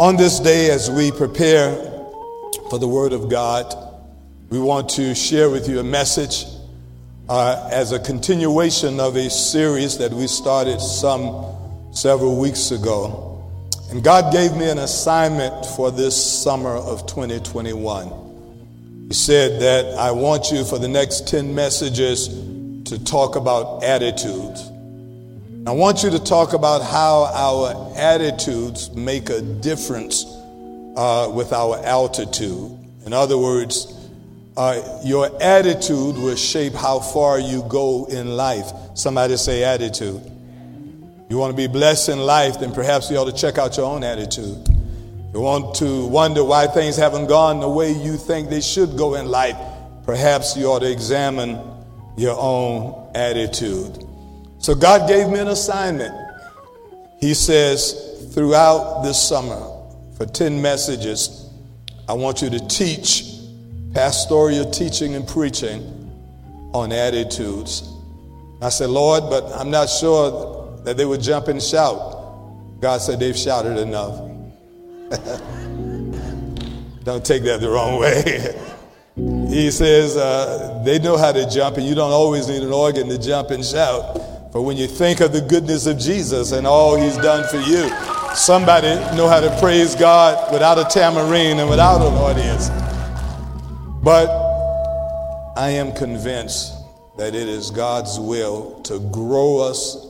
[0.00, 1.76] On this day, as we prepare
[2.70, 3.74] for the Word of God,
[4.48, 6.46] we want to share with you a message
[7.28, 11.44] uh, as a continuation of a series that we started some
[11.92, 13.44] several weeks ago.
[13.90, 19.08] And God gave me an assignment for this summer of 2021.
[19.08, 22.28] He said that I want you for the next 10 messages
[22.86, 24.71] to talk about attitudes.
[25.64, 30.24] I want you to talk about how our attitudes make a difference
[30.96, 32.76] uh, with our altitude.
[33.06, 33.86] In other words,
[34.56, 38.72] uh, your attitude will shape how far you go in life.
[38.94, 40.20] Somebody say attitude.
[41.30, 43.86] You want to be blessed in life, then perhaps you ought to check out your
[43.86, 44.66] own attitude.
[45.32, 49.14] You want to wonder why things haven't gone the way you think they should go
[49.14, 49.56] in life,
[50.06, 51.56] perhaps you ought to examine
[52.16, 54.08] your own attitude.
[54.62, 56.14] So God gave me an assignment.
[57.18, 59.60] He says, throughout this summer,
[60.16, 61.50] for 10 messages,
[62.08, 63.24] I want you to teach
[63.92, 65.82] pastoral teaching and preaching
[66.72, 67.92] on attitudes.
[68.60, 72.78] I said, Lord, but I'm not sure that they would jump and shout.
[72.80, 74.14] God said, they've shouted enough.
[77.02, 78.56] don't take that the wrong way.
[79.52, 83.08] he says, uh, they know how to jump, and you don't always need an organ
[83.08, 84.21] to jump and shout.
[84.52, 87.88] But when you think of the goodness of Jesus and all he's done for you,
[88.34, 92.68] somebody know how to praise God without a tambourine and without an audience.
[94.02, 94.28] But
[95.56, 96.74] I am convinced
[97.16, 100.06] that it is God's will to grow us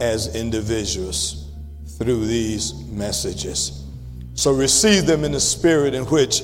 [0.00, 1.48] as individuals
[1.98, 3.84] through these messages.
[4.34, 6.42] So receive them in the spirit in which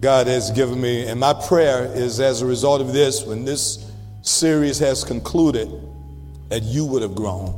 [0.00, 1.06] God has given me.
[1.06, 3.90] And my prayer is as a result of this, when this
[4.22, 5.68] series has concluded,
[6.50, 7.54] that you would have grown.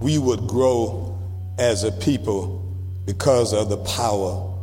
[0.00, 1.16] We would grow
[1.58, 2.64] as a people
[3.06, 4.54] because of the power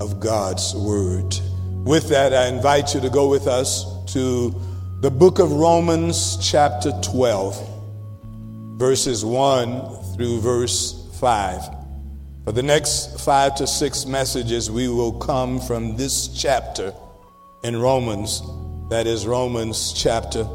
[0.00, 1.36] of God's word.
[1.84, 4.54] With that, I invite you to go with us to
[5.00, 11.62] the book of Romans, chapter 12, verses 1 through verse 5.
[12.44, 16.92] For the next five to six messages, we will come from this chapter
[17.62, 18.42] in Romans,
[18.90, 20.46] that is Romans chapter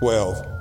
[0.00, 0.55] 12.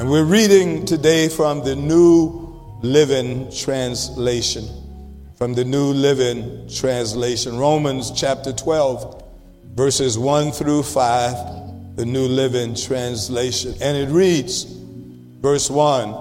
[0.00, 4.64] And we're reading today from the New Living Translation.
[5.36, 7.58] From the New Living Translation.
[7.58, 9.22] Romans chapter 12,
[9.74, 13.74] verses 1 through 5, the New Living Translation.
[13.82, 14.64] And it reads,
[15.42, 16.16] verse 1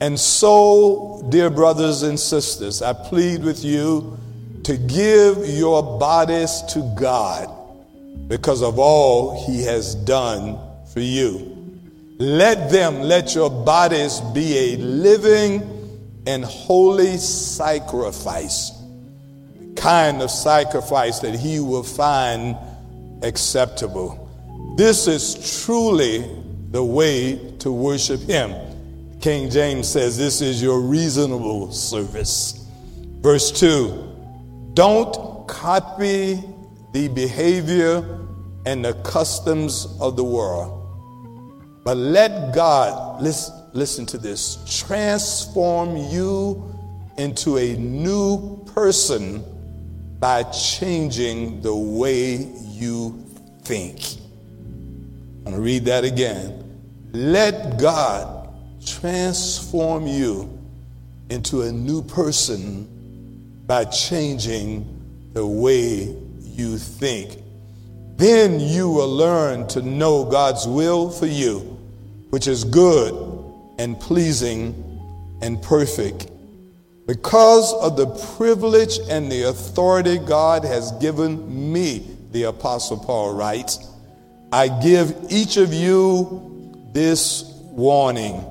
[0.00, 4.18] And so, dear brothers and sisters, I plead with you
[4.64, 7.54] to give your bodies to God
[8.26, 10.58] because of all he has done
[10.94, 11.57] for you.
[12.18, 15.62] Let them, let your bodies be a living
[16.26, 18.72] and holy sacrifice,
[19.76, 22.56] kind of sacrifice that he will find
[23.22, 24.28] acceptable.
[24.76, 26.28] This is truly
[26.72, 28.52] the way to worship him.
[29.20, 32.66] King James says this is your reasonable service.
[33.20, 36.42] Verse 2 Don't copy
[36.92, 38.18] the behavior
[38.66, 40.77] and the customs of the world
[41.88, 46.78] but let God, listen, listen to this, transform you
[47.16, 49.42] into a new person
[50.20, 53.24] by changing the way you
[53.62, 54.02] think.
[54.66, 56.62] I'm going to read that again.
[57.12, 58.50] Let God
[58.84, 60.60] transform you
[61.30, 67.42] into a new person by changing the way you think.
[68.18, 71.67] Then you will learn to know God's will for you
[72.30, 73.14] which is good
[73.78, 74.74] and pleasing
[75.40, 76.30] and perfect.
[77.06, 78.06] Because of the
[78.36, 83.78] privilege and the authority God has given me, the Apostle Paul writes,
[84.52, 88.44] I give each of you this warning.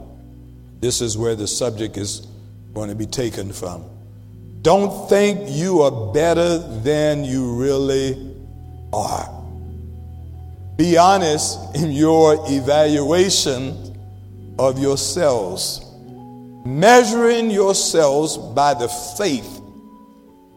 [0.80, 2.28] This is where the subject is
[2.74, 3.86] going to be taken from.
[4.62, 8.36] Don't think you are better than you really
[8.92, 9.37] are.
[10.77, 13.97] Be honest in your evaluation
[14.59, 15.83] of yourselves,
[16.65, 18.88] measuring yourselves by the
[19.18, 19.59] faith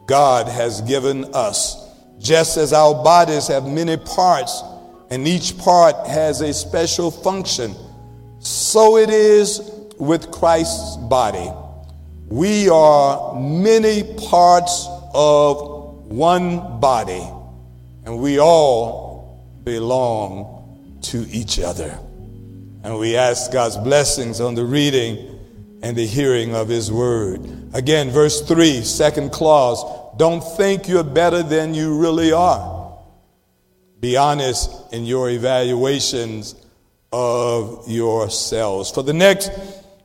[0.04, 1.88] God has given us.
[2.18, 4.62] Just as our bodies have many parts
[5.08, 7.74] and each part has a special function,
[8.40, 11.50] so it is with Christ's body.
[12.28, 17.26] We are many parts of one body,
[18.04, 19.09] and we all
[19.64, 21.98] belong to each other.
[22.82, 25.38] And we ask God's blessings on the reading
[25.82, 27.40] and the hearing of His word.
[27.74, 29.84] Again, verse 3, second clause
[30.16, 32.98] Don't think you're better than you really are.
[34.00, 36.54] Be honest in your evaluations
[37.12, 38.90] of yourselves.
[38.90, 39.50] For the next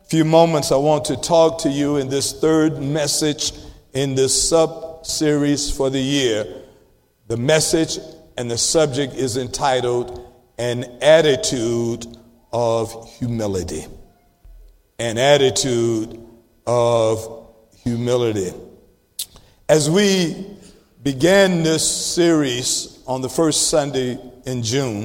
[0.09, 3.51] few moments, I want to talk to you in this third message
[3.95, 6.45] in this sub series for the year.
[7.27, 7.97] The message
[8.37, 12.05] and the subject is entitled An Attitude
[12.51, 13.85] of Humility.
[14.99, 16.19] An Attitude
[16.65, 17.49] of
[17.83, 18.53] Humility.
[19.67, 20.47] As we
[21.03, 25.03] began this series on the first Sunday in June,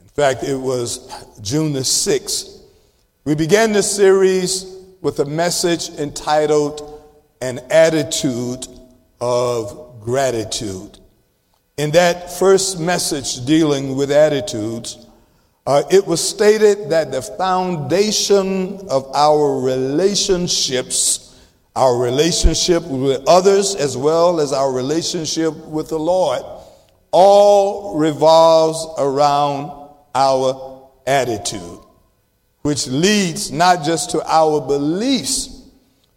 [0.00, 1.10] in fact, it was
[1.40, 2.60] June the 6th,
[3.24, 4.64] we began this series
[5.00, 7.02] with a message entitled
[7.40, 8.66] An Attitude
[9.20, 10.98] of Gratitude.
[11.78, 15.06] In that first message dealing with attitudes,
[15.66, 21.38] uh, it was stated that the foundation of our relationships,
[21.74, 26.40] our relationship with others as well as our relationship with the Lord,
[27.10, 31.80] all revolves around our attitude,
[32.62, 35.68] which leads not just to our beliefs,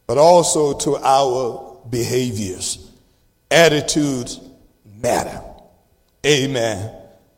[0.07, 2.89] but also to our behaviors.
[3.51, 4.39] Attitudes
[5.01, 5.48] matter.
[6.25, 6.91] Amen.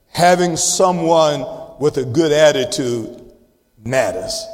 [0.10, 1.46] Having someone
[1.80, 3.22] with a good attitude
[3.84, 4.46] matters.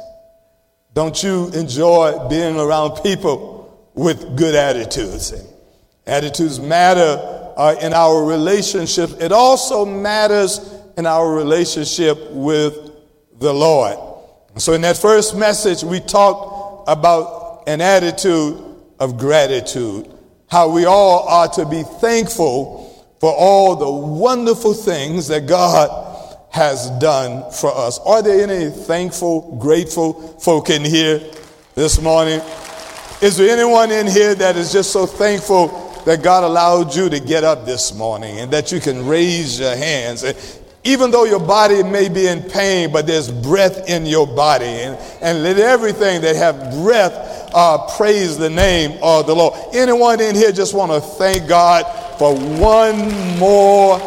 [0.94, 5.32] Don't you enjoy being around people with good attitudes?
[6.06, 9.10] Attitudes matter uh, in our relationship.
[9.20, 10.60] It also matters
[10.96, 12.74] in our relationship with
[13.38, 13.96] the Lord.
[14.56, 18.58] So, in that first message, we talked about an attitude
[18.98, 20.10] of gratitude,
[20.50, 22.77] how we all are to be thankful
[23.20, 26.08] for all the wonderful things that God
[26.50, 27.98] has done for us.
[28.00, 31.20] Are there any thankful, grateful folk in here
[31.74, 32.40] this morning?
[33.20, 35.68] Is there anyone in here that is just so thankful
[36.06, 39.76] that God allowed you to get up this morning and that you can raise your
[39.76, 40.24] hands?
[40.84, 44.64] even though your body may be in pain, but there's breath in your body.
[44.64, 49.54] And, and let everything that have breath uh, praise the name of the Lord.
[49.74, 51.84] Anyone in here just want to thank God
[52.18, 53.98] for one more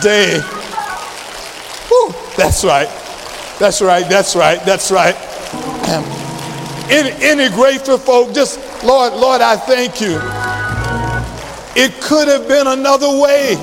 [0.00, 0.40] day.
[1.88, 2.88] Whew, that's right.
[3.58, 4.08] That's right.
[4.08, 4.64] That's right.
[4.64, 5.14] That's right.
[6.90, 10.18] Any, any grateful folk, just Lord, Lord, I thank you.
[11.74, 13.54] It could have been another way.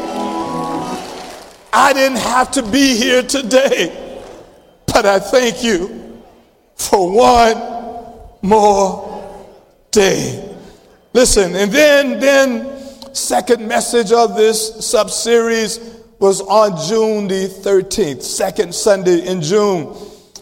[1.72, 4.24] I didn't have to be here today,
[4.88, 6.22] but I thank you
[6.76, 7.62] for one
[8.42, 9.09] more
[9.92, 10.58] day.
[11.14, 15.80] Listen, and then, then second message of this sub series
[16.20, 19.96] was on June the 13th, second Sunday in June.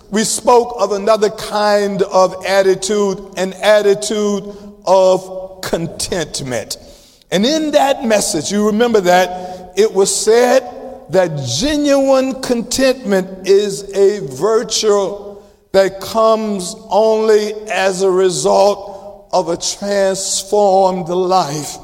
[0.09, 4.55] We spoke of another kind of attitude, an attitude
[4.85, 6.77] of contentment.
[7.31, 10.61] And in that message, you remember that it was said
[11.09, 15.37] that genuine contentment is a virtue
[15.73, 18.96] that comes only as a result
[19.31, 21.77] of a transformed life.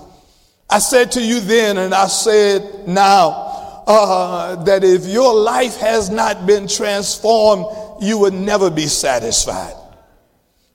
[0.69, 6.09] I said to you then, and I said now, uh, that if your life has
[6.09, 7.65] not been transformed,
[8.01, 9.75] you would never be satisfied.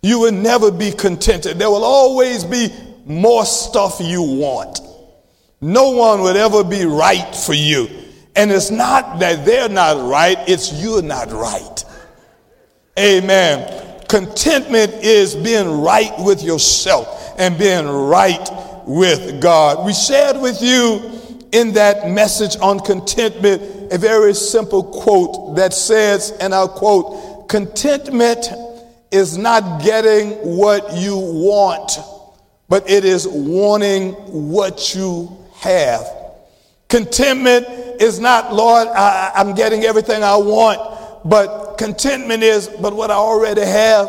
[0.03, 1.59] You would never be contented.
[1.59, 2.69] There will always be
[3.07, 4.81] more stuff you want.
[5.61, 7.89] No one would ever be right for you.
[8.37, 11.85] And it's not that they're not right, it's you're not right.
[12.99, 13.88] Amen.
[14.09, 18.49] Contentment is being right with yourself and being right
[18.87, 19.85] with God.
[19.85, 21.19] We shared with you
[21.53, 28.49] in that message on contentment a very simple quote that says, and I'll quote, contentment
[29.11, 31.99] is not getting what you want,
[32.69, 36.07] but it is wanting what you have.
[36.89, 37.67] Contentment
[38.01, 43.15] is not, Lord, I, am getting everything I want, but contentment is, but what I
[43.15, 44.09] already have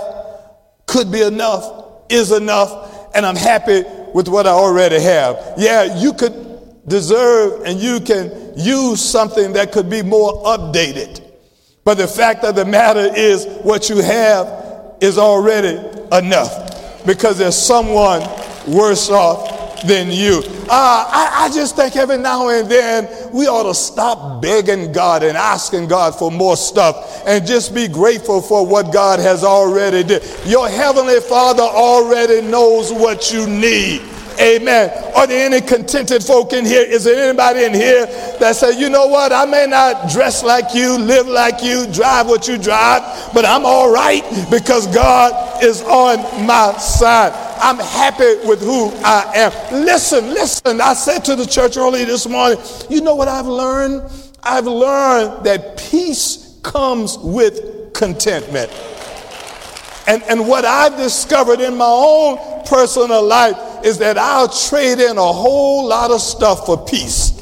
[0.85, 5.53] could be enough, is enough, and I'm happy with what I already have.
[5.57, 6.47] Yeah, you could
[6.87, 11.23] deserve and you can use something that could be more updated.
[11.83, 15.77] But the fact of the matter is, what you have is already
[16.11, 18.21] enough because there's someone
[18.67, 20.41] worse off than you.
[20.69, 25.23] Uh, I, I just think every now and then we ought to stop begging God
[25.23, 30.03] and asking God for more stuff and just be grateful for what God has already
[30.03, 30.23] did.
[30.45, 34.01] Your heavenly Father already knows what you need.
[34.39, 34.89] Amen.
[35.15, 36.81] Are there any contented folk in here?
[36.81, 38.05] Is there anybody in here
[38.39, 39.33] that say, you know what?
[39.33, 43.65] I may not dress like you, live like you, drive what you drive, but I'm
[43.65, 47.33] all right because God is on my side.
[47.61, 49.83] I'm happy with who I am.
[49.85, 50.79] Listen, listen.
[50.79, 54.09] I said to the church early this morning, you know what I've learned?
[54.41, 58.71] I've learned that peace comes with contentment.
[60.07, 65.17] And, and what I've discovered in my own personal life is that I'll trade in
[65.17, 67.35] a whole lot of stuff for peace.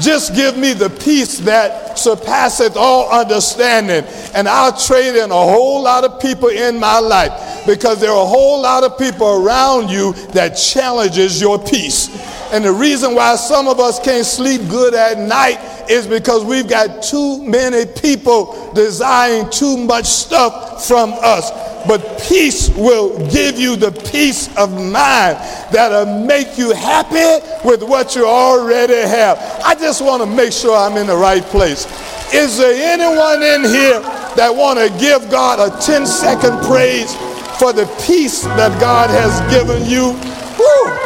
[0.00, 4.04] Just give me the peace that surpasseth all understanding,
[4.34, 8.22] and I'll trade in a whole lot of people in my life because there are
[8.22, 12.08] a whole lot of people around you that challenges your peace.
[12.52, 15.58] And the reason why some of us can't sleep good at night
[15.90, 21.50] is because we've got too many people desiring too much stuff from us.
[21.86, 25.36] But peace will give you the peace of mind
[25.70, 29.38] that'll make you happy with what you already have.
[29.64, 31.86] I just want to make sure I'm in the right place.
[32.32, 34.00] Is there anyone in here
[34.36, 37.14] that want to give God a 10 second praise
[37.58, 40.12] for the peace that God has given you?
[40.58, 41.03] Woo!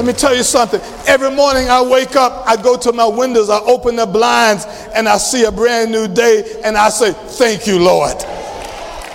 [0.00, 0.80] Let me tell you something.
[1.06, 4.64] Every morning I wake up, I go to my windows, I open the blinds,
[4.94, 8.16] and I see a brand new day, and I say, Thank you, Lord.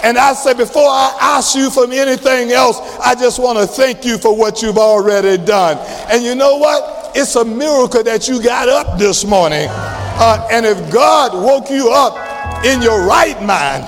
[0.04, 4.06] And I say, before I ask you for anything else, I just want to thank
[4.06, 5.80] you for what you've already done.
[6.12, 7.18] And you know what?
[7.18, 9.68] It's a miracle that you got up this morning.
[9.72, 13.86] Uh, and if God woke you up in your right mind,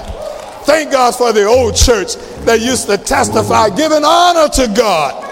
[0.65, 5.26] thank God for the old church that used to testify, giving honor to God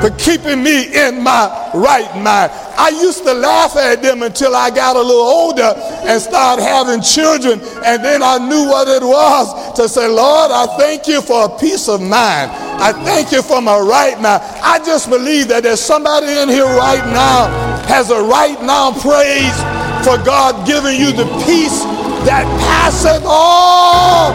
[0.00, 2.50] for keeping me in my right mind.
[2.76, 5.74] I used to laugh at them until I got a little older
[6.08, 10.66] and started having children, and then I knew what it was to say, Lord, I
[10.78, 12.50] thank you for a peace of mind.
[12.80, 14.42] I thank you for my right mind.
[14.64, 17.48] I just believe that there's somebody in here right now
[17.86, 19.56] has a right now praise
[20.04, 21.84] for God giving you the peace
[22.24, 24.32] that passeth all.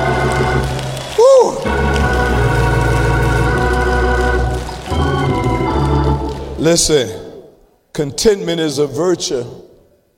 [1.15, 1.64] Whew.
[6.65, 7.43] Listen,
[7.93, 9.45] contentment is a virtue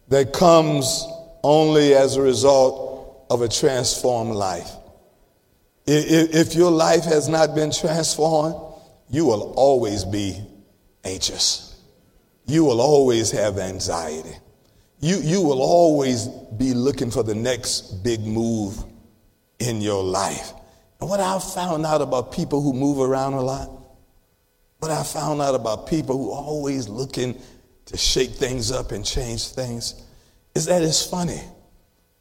[0.08, 1.06] that comes
[1.44, 4.72] only as a result of a transformed life.
[5.86, 8.56] If your life has not been transformed,
[9.10, 10.42] you will always be
[11.04, 11.82] anxious.
[12.46, 14.38] You will always have anxiety.
[15.02, 18.82] You, you will always be looking for the next big move
[19.60, 20.54] in your life.
[21.02, 23.70] And what I've found out about people who move around a lot,
[24.80, 27.40] what I found out about people who are always looking
[27.86, 30.04] to shake things up and change things
[30.54, 31.42] is that it's funny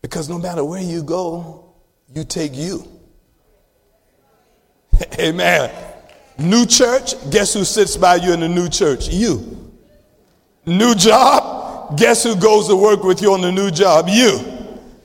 [0.00, 1.74] because no matter where you go,
[2.14, 2.86] you take you.
[5.18, 5.70] Amen.
[6.38, 9.08] New church, guess who sits by you in the new church?
[9.08, 9.72] You.
[10.64, 14.06] New job, guess who goes to work with you on the new job?
[14.08, 14.40] You.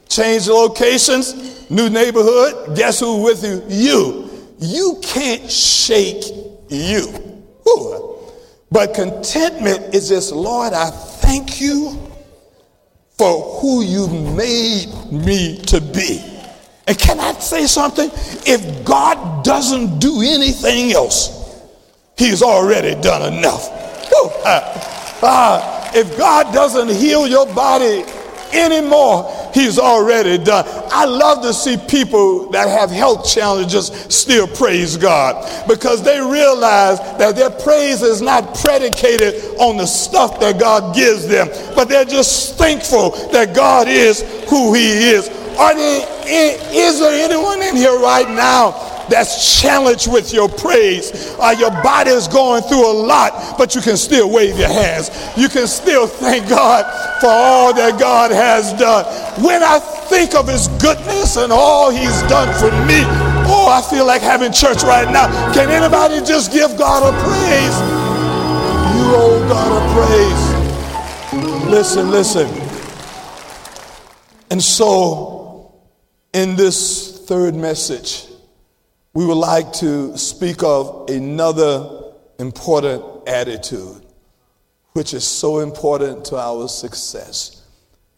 [0.10, 3.64] Change locations, new neighborhood, guess who with you?
[3.70, 4.30] You.
[4.60, 6.24] You can't shake
[6.70, 7.31] you.
[8.72, 12.00] But contentment is this, Lord, I thank you
[13.18, 16.24] for who you made me to be.
[16.88, 18.10] And can I say something?
[18.46, 21.38] If God doesn't do anything else,
[22.18, 23.70] He's already done enough.
[24.44, 28.04] Uh, uh, if God doesn't heal your body
[28.54, 30.66] anymore, he's already done.
[30.92, 37.00] I love to see people that have health challenges still praise God because they realize
[37.18, 42.06] that their praise is not predicated on the stuff that God gives them, but they're
[42.06, 45.30] just thankful that God is who he is.
[45.62, 46.08] Are there,
[46.74, 48.72] is there anyone in here right now
[49.12, 51.36] that's challenged with your praise.
[51.38, 55.12] Uh, your body is going through a lot, but you can still wave your hands.
[55.38, 56.86] You can still thank God
[57.20, 59.06] for all that God has done.
[59.44, 63.04] When I think of his goodness and all he's done for me,
[63.52, 65.28] oh, I feel like having church right now.
[65.54, 67.78] Can anybody just give God a praise?
[68.96, 70.62] You owe God a praise.
[71.70, 72.48] Listen, listen.
[74.50, 75.41] And so,
[76.34, 78.28] in this third message,
[79.14, 84.06] we would like to speak of another important attitude,
[84.94, 87.66] which is so important to our success,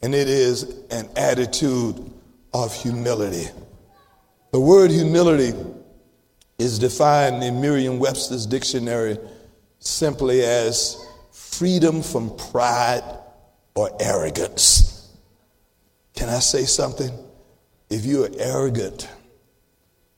[0.02, 2.12] and it is an attitude
[2.54, 3.50] of humility.
[4.52, 5.54] The word humility
[6.60, 9.18] is defined in Merriam Webster's dictionary
[9.80, 13.04] simply as freedom from pride
[13.74, 15.10] or arrogance.
[16.16, 17.12] Can I say something?
[17.94, 19.08] If you are arrogant,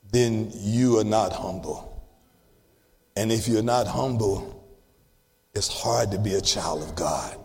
[0.09, 2.07] then you are not humble.
[3.17, 4.65] And if you're not humble,
[5.53, 7.37] it's hard to be a child of God.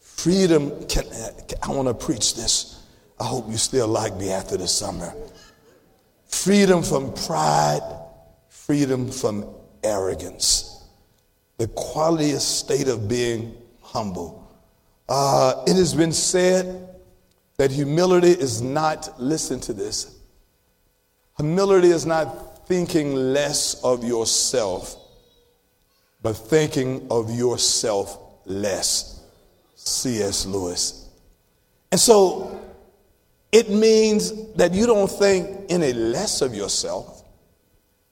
[0.00, 1.04] Freedom, can,
[1.62, 2.82] I want to preach this.
[3.20, 5.12] I hope you still like me after the summer.
[6.24, 7.82] Freedom from pride,
[8.48, 9.44] freedom from
[9.82, 10.86] arrogance.
[11.58, 14.50] The quality of state of being humble.
[15.06, 16.93] Uh, it has been said
[17.56, 20.18] that humility is not, listen to this,
[21.36, 24.96] humility is not thinking less of yourself,
[26.22, 29.14] but thinking of yourself less.
[29.84, 30.46] C.S.
[30.46, 31.08] Lewis.
[31.92, 32.60] And so
[33.52, 37.22] it means that you don't think any less of yourself,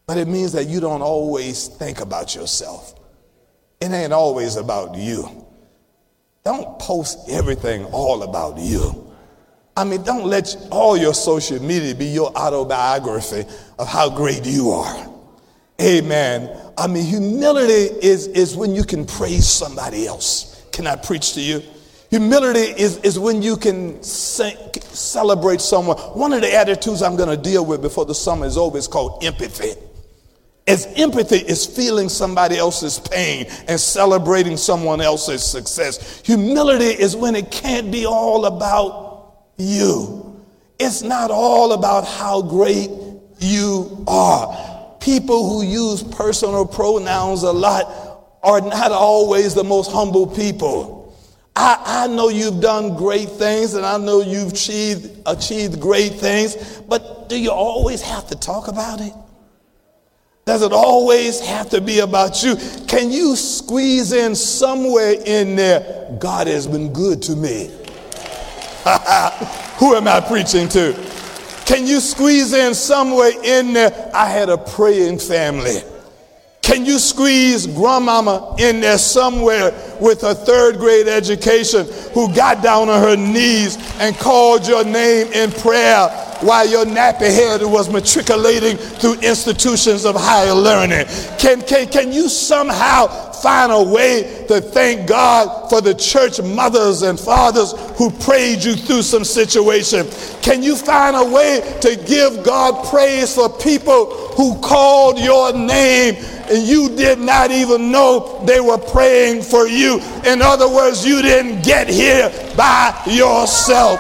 [0.07, 2.95] but it means that you don't always think about yourself.
[3.81, 5.47] It ain't always about you.
[6.45, 9.12] Don't post everything all about you.
[9.77, 13.45] I mean, don't let all your social media be your autobiography
[13.79, 15.09] of how great you are.
[15.81, 16.55] Amen.
[16.77, 20.65] I mean, humility is, is when you can praise somebody else.
[20.73, 21.63] Can I preach to you?
[22.11, 25.97] Humility is, is when you can celebrate someone.
[25.97, 28.87] One of the attitudes I'm going to deal with before the summer is over is
[28.87, 29.73] called empathy.
[30.67, 36.21] As empathy is feeling somebody else's pain and celebrating someone else's success.
[36.25, 39.12] Humility is when it can't be all about
[39.63, 40.41] you.
[40.79, 42.91] It's not all about how great
[43.39, 44.97] you are.
[45.01, 51.17] People who use personal pronouns a lot are not always the most humble people.
[51.55, 56.81] I, I know you've done great things and I know you've achieved, achieved great things,
[56.89, 59.13] but do you always have to talk about it?
[60.45, 62.57] Does it always have to be about you?
[62.89, 67.71] Can you squeeze in somewhere in there, God has been good to me?
[69.79, 70.93] Who am I preaching to?
[71.67, 75.83] Can you squeeze in somewhere in there, I had a praying family?
[76.63, 82.89] Can you squeeze grandmama in there somewhere with a third grade education who got down
[82.89, 86.09] on her knees and called your name in prayer
[86.41, 91.07] while your nappy head was matriculating through institutions of higher learning?
[91.39, 97.03] Can, can, can you somehow find a way to thank God for the church mothers
[97.03, 100.07] and fathers who prayed you through some situation?
[100.43, 106.15] Can you find a way to give God praise for people who called your name
[106.53, 110.01] and you did not even know they were praying for you.
[110.27, 113.99] In other words, you didn't get here by yourself.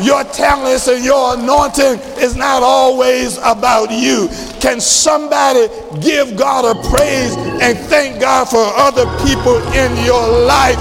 [0.00, 4.28] Your talents and your anointing is not always about you.
[4.60, 5.68] Can somebody
[6.00, 10.80] give God a praise and thank God for other people in your life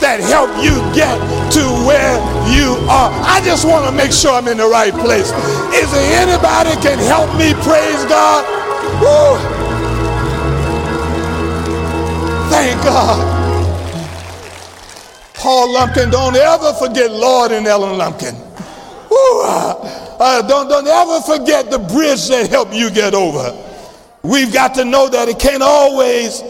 [0.00, 1.14] that help you get
[1.52, 2.18] to where
[2.50, 3.10] you are?
[3.22, 5.30] I just want to make sure I'm in the right place.
[5.70, 8.42] Is there anybody can help me praise God?
[9.00, 9.38] Woo.
[12.50, 13.39] Thank God.
[15.40, 18.34] Paul Lumpkin, don't ever forget Lord and Ellen Lumpkin.
[18.34, 23.56] Ooh, uh, uh, don't, don't ever forget the bridge that helped you get over.
[24.22, 26.42] We've got to know that it can't always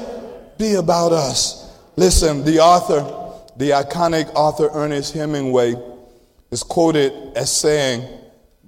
[0.59, 1.73] be about us.
[1.95, 3.05] Listen, the author,
[3.57, 5.77] the iconic author Ernest Hemingway,
[6.51, 8.09] is quoted as saying,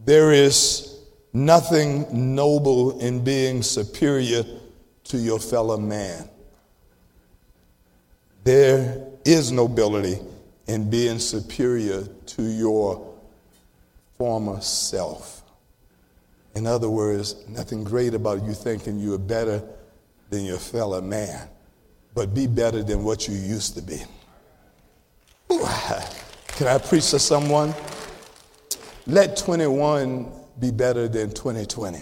[0.04, 1.00] There is
[1.32, 4.44] nothing noble in being superior
[5.02, 6.28] to your fellow man.
[8.44, 10.18] There is nobility
[10.66, 13.14] in being superior to your
[14.16, 15.42] former self.
[16.54, 19.62] In other words, nothing great about you thinking you're better
[20.30, 21.48] than your fellow man,
[22.14, 24.02] but be better than what you used to be.
[26.48, 27.74] Can I preach to someone?
[29.06, 30.30] Let 21
[30.60, 31.98] be better than 2020.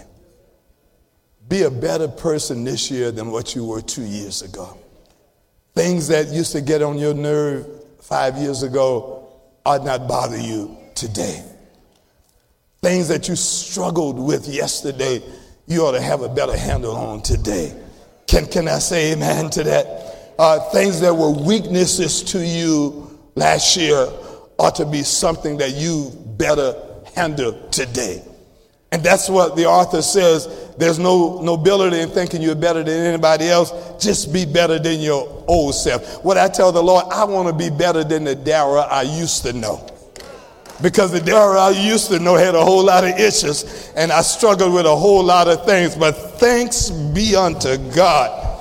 [1.48, 4.76] Be a better person this year than what you were two years ago.
[5.80, 7.66] Things that used to get on your nerve
[8.00, 9.26] five years ago
[9.64, 11.42] ought not bother you today.
[12.82, 15.22] Things that you struggled with yesterday,
[15.66, 17.74] you ought to have a better handle on today.
[18.26, 20.34] Can, can I say amen to that?
[20.38, 24.06] Uh, things that were weaknesses to you last year
[24.58, 26.74] ought to be something that you better
[27.14, 28.22] handle today.
[28.92, 30.74] And that's what the author says.
[30.76, 33.72] There's no nobility in thinking you're better than anybody else.
[34.02, 36.24] Just be better than your old self.
[36.24, 39.42] What I tell the Lord, I want to be better than the Dara I used
[39.44, 39.86] to know.
[40.82, 44.22] Because the Dara I used to know had a whole lot of issues and I
[44.22, 45.94] struggled with a whole lot of things.
[45.94, 48.60] But thanks be unto God.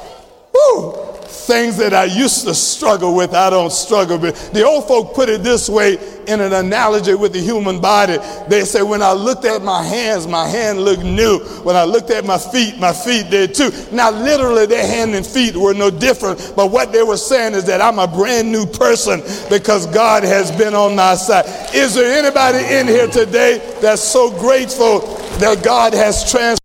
[0.54, 1.09] Woo!
[1.50, 4.54] Things that I used to struggle with, I don't struggle with.
[4.54, 8.18] The old folk put it this way in an analogy with the human body.
[8.48, 11.40] They say, when I looked at my hands, my hand looked new.
[11.64, 13.72] When I looked at my feet, my feet did too.
[13.92, 16.54] Now, literally, their hand and feet were no different.
[16.56, 20.52] But what they were saying is that I'm a brand new person because God has
[20.52, 21.46] been on my side.
[21.74, 25.00] Is there anybody in here today that's so grateful
[25.40, 26.60] that God has transformed?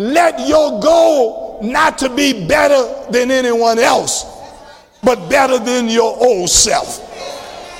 [0.00, 4.24] Let your goal not to be better than anyone else,
[5.04, 7.06] but better than your old self.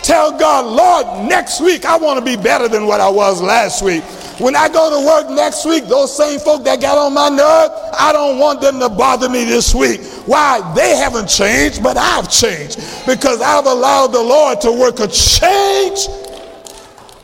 [0.03, 3.83] Tell God, Lord, next week I want to be better than what I was last
[3.83, 4.03] week.
[4.39, 7.71] When I go to work next week, those same folk that got on my nerve,
[7.99, 10.03] I don't want them to bother me this week.
[10.27, 10.75] Why?
[10.75, 16.01] They haven't changed, but I've changed because I've allowed the Lord to work a change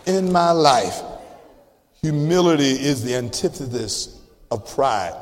[0.06, 1.02] in my life.
[2.00, 4.15] Humility is the antithesis
[4.50, 5.20] of pride,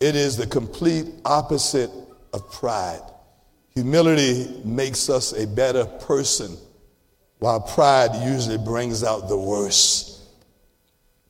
[0.00, 1.90] it is the complete opposite
[2.32, 3.00] of pride.
[3.70, 6.56] Humility makes us a better person,
[7.38, 10.22] while pride usually brings out the worst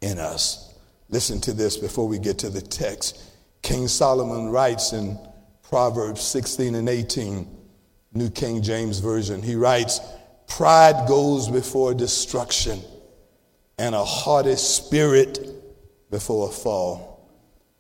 [0.01, 0.75] in us.
[1.09, 3.23] Listen to this before we get to the text.
[3.63, 5.19] King Solomon writes in
[5.63, 7.49] Proverbs 16 and 18,
[8.13, 10.01] New King James Version, he writes,
[10.47, 12.81] Pride goes before destruction,
[13.79, 15.49] and a haughty spirit
[16.11, 17.13] before a fall.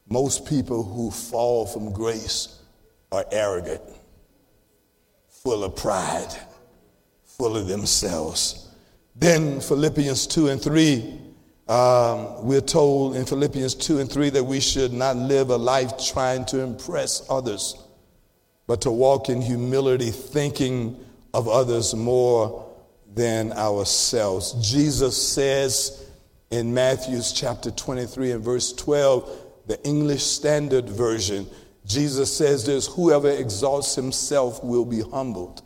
[0.08, 2.60] Most people who fall from grace
[3.10, 3.82] are arrogant,
[5.28, 6.34] full of pride,
[7.24, 8.68] full of themselves.
[9.16, 11.20] Then Philippians 2 and 3
[11.66, 15.92] um, we're told in Philippians 2 and 3 that we should not live a life
[15.98, 17.82] trying to impress others,
[18.66, 22.70] but to walk in humility, thinking of others more
[23.14, 24.52] than ourselves.
[24.60, 26.06] Jesus says
[26.50, 31.46] in Matthew's chapter 23 and verse 12, the English Standard Version,
[31.86, 35.62] Jesus says this whoever exalts himself will be humbled,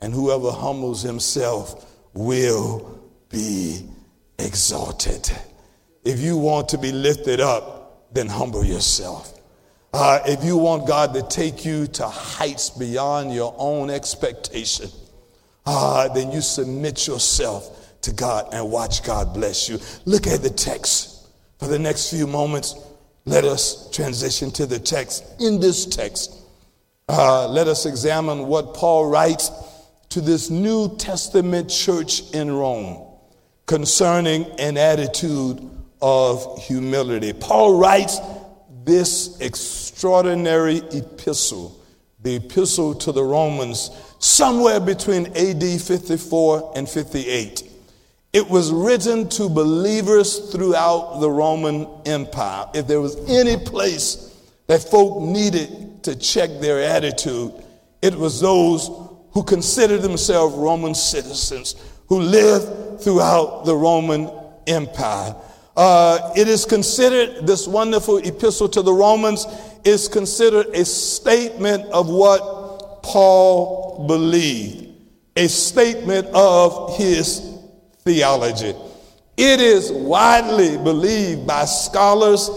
[0.00, 3.88] and whoever humbles himself will be
[4.38, 5.30] exalted.
[6.04, 9.32] If you want to be lifted up, then humble yourself.
[9.92, 14.90] Uh, if you want God to take you to heights beyond your own expectation,
[15.64, 19.78] uh, then you submit yourself to God and watch God bless you.
[20.04, 21.28] Look at the text.
[21.58, 22.74] For the next few moments,
[23.26, 25.24] let us transition to the text.
[25.40, 26.32] In this text,
[27.08, 29.50] uh, let us examine what Paul writes
[30.10, 33.04] to this New Testament church in Rome
[33.66, 35.68] concerning an attitude
[36.00, 37.32] of humility.
[37.32, 38.20] Paul writes
[38.84, 41.80] this extraordinary epistle,
[42.22, 47.75] the epistle to the Romans, somewhere between AD 54 and 58.
[48.36, 52.66] It was written to believers throughout the Roman Empire.
[52.74, 54.30] If there was any place
[54.66, 57.54] that folk needed to check their attitude,
[58.02, 58.90] it was those
[59.30, 61.76] who considered themselves Roman citizens,
[62.08, 64.30] who lived throughout the Roman
[64.66, 65.34] Empire.
[65.74, 69.46] Uh, it is considered, this wonderful epistle to the Romans
[69.82, 74.88] is considered a statement of what Paul believed,
[75.36, 77.55] a statement of his
[78.06, 78.72] theology.
[79.36, 82.48] It is widely believed by scholars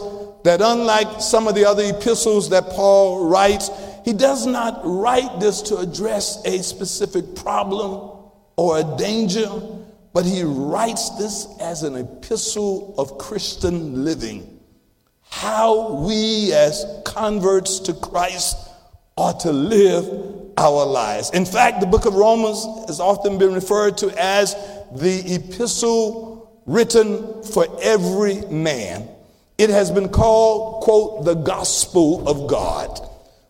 [0.43, 3.69] that unlike some of the other epistles that Paul writes,
[4.05, 8.11] he does not write this to address a specific problem
[8.57, 9.49] or a danger,
[10.13, 14.59] but he writes this as an epistle of Christian living.
[15.23, 18.55] How we as converts to Christ
[19.17, 20.05] ought to live
[20.57, 21.31] our lives.
[21.31, 24.55] In fact, the book of Romans has often been referred to as
[24.95, 29.07] the epistle written for every man.
[29.57, 32.99] It has been called, quote, the gospel of God.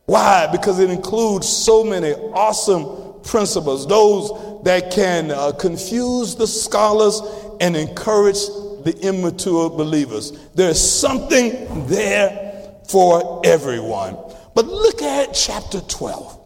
[0.05, 0.47] Why?
[0.51, 7.21] Because it includes so many awesome principles, those that can uh, confuse the scholars
[7.61, 8.47] and encourage
[8.83, 10.31] the immature believers.
[10.55, 14.17] There's something there for everyone.
[14.55, 16.39] But look at chapter 12.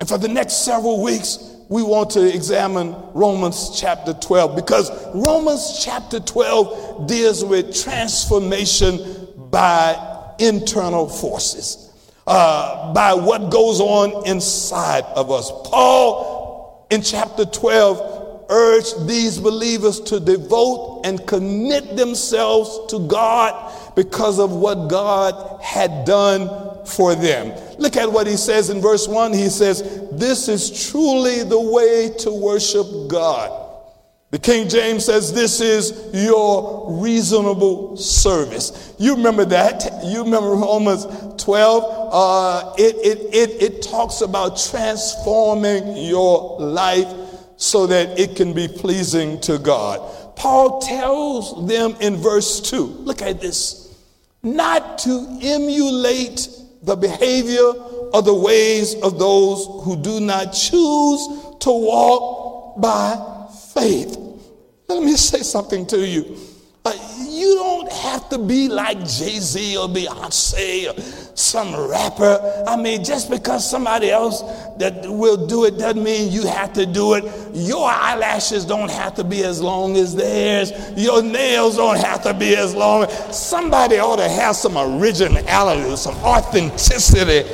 [0.00, 5.82] And for the next several weeks, we want to examine Romans chapter 12 because Romans
[5.84, 9.96] chapter 12 deals with transformation by
[10.38, 11.90] internal forces
[12.26, 15.50] uh, by what goes on inside of us.
[15.64, 23.63] Paul, in chapter 12, urged these believers to devote and commit themselves to God
[23.94, 26.48] because of what God had done
[26.86, 27.52] for them.
[27.78, 29.32] Look at what he says in verse 1.
[29.32, 33.64] He says, This is truly the way to worship God
[34.34, 38.92] The King James says this is your reasonable service.
[38.98, 39.84] You remember that.
[40.02, 41.06] You remember Romans
[41.38, 42.10] 12.
[42.12, 47.06] Uh, it, it, it, it talks about transforming your life
[47.58, 50.00] so that it can be pleasing to God.
[50.34, 53.83] Paul tells them in verse 2, look at this,
[54.44, 56.48] not to emulate
[56.82, 57.72] the behavior
[58.12, 61.28] or the ways of those who do not choose
[61.60, 64.18] to walk by faith.
[64.88, 66.36] Let me say something to you.
[66.84, 66.92] Uh,
[67.44, 71.00] you don't have to be like Jay Z or Beyonce or
[71.36, 72.64] some rapper.
[72.66, 74.42] I mean, just because somebody else
[74.78, 77.24] that will do it doesn't mean you have to do it.
[77.52, 80.72] Your eyelashes don't have to be as long as theirs.
[80.96, 83.08] Your nails don't have to be as long.
[83.30, 87.44] Somebody ought to have some originality, some authenticity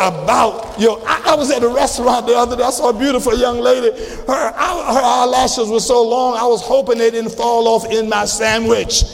[0.00, 1.00] about your.
[1.06, 2.62] I, I, was at a restaurant the other day.
[2.62, 3.90] I saw a beautiful young lady.
[4.26, 8.24] Her, her eyelashes were so long, I was hoping they didn't fall off in my
[8.24, 9.04] sandwich.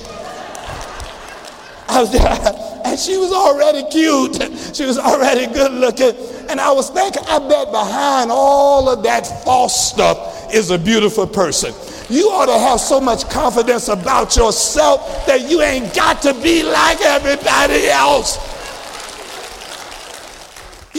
[1.89, 4.37] I was there, and she was already cute.
[4.75, 6.15] She was already good looking.
[6.49, 11.27] And I was thinking, I bet behind all of that false stuff is a beautiful
[11.27, 11.75] person.
[12.09, 16.63] You ought to have so much confidence about yourself that you ain't got to be
[16.63, 18.39] like everybody else.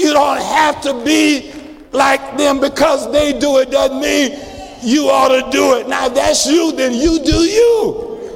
[0.08, 1.52] You don't have to be
[1.92, 4.40] like them because they do it doesn't mean
[4.82, 5.90] you ought to do it.
[5.90, 8.32] Now, if that's you, then you do you.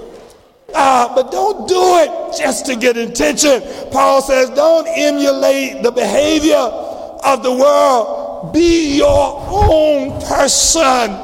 [0.76, 3.62] Uh, but don't do it just to get attention.
[3.90, 8.52] Paul says, don't emulate the behavior of the world.
[8.52, 11.16] Be your own person.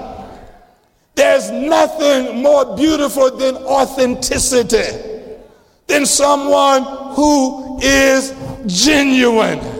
[1.15, 5.33] There's nothing more beautiful than authenticity,
[5.87, 6.83] than someone
[7.15, 8.33] who is
[8.65, 9.76] genuine.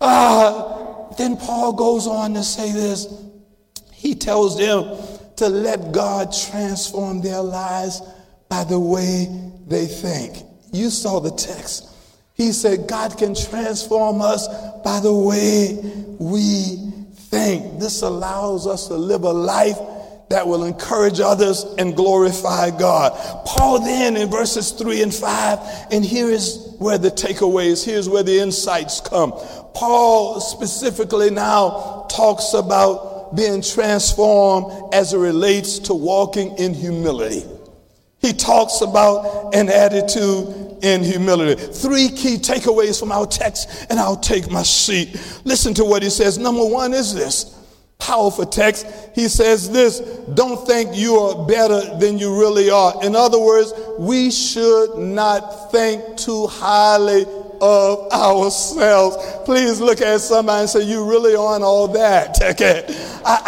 [0.00, 3.06] Uh, then Paul goes on to say this.
[3.92, 4.96] He tells them
[5.36, 8.00] to let God transform their lives
[8.48, 9.26] by the way
[9.66, 10.44] they think.
[10.72, 11.88] You saw the text.
[12.34, 14.48] He said, God can transform us
[14.82, 15.78] by the way
[16.18, 16.76] we
[17.14, 17.80] think.
[17.80, 19.78] This allows us to live a life
[20.30, 23.12] that will encourage others and glorify God.
[23.44, 25.58] Paul then in verses 3 and 5,
[25.90, 29.32] and here is where the takeaways, here's where the insights come.
[29.74, 37.44] Paul specifically now talks about being transformed as it relates to walking in humility.
[38.18, 41.60] He talks about an attitude in humility.
[41.60, 45.40] Three key takeaways from our text, and I'll take my seat.
[45.44, 46.36] Listen to what he says.
[46.36, 47.56] Number one is this
[47.98, 48.86] powerful text.
[49.14, 50.00] He says this
[50.34, 52.94] don't think you are better than you really are.
[53.04, 57.26] In other words, we should not think too highly
[57.60, 59.16] of ourselves.
[59.44, 62.38] Please look at somebody and say, You really aren't all that.
[62.50, 62.84] Okay.
[63.24, 63.38] I,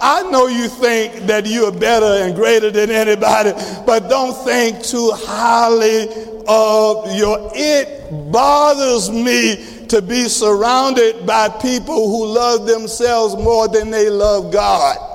[0.00, 3.52] I, I know you think that you are better and greater than anybody,
[3.84, 6.08] but don't think too highly
[6.46, 7.50] of your.
[7.54, 14.52] It bothers me to be surrounded by people who love themselves more than they love
[14.52, 15.11] God.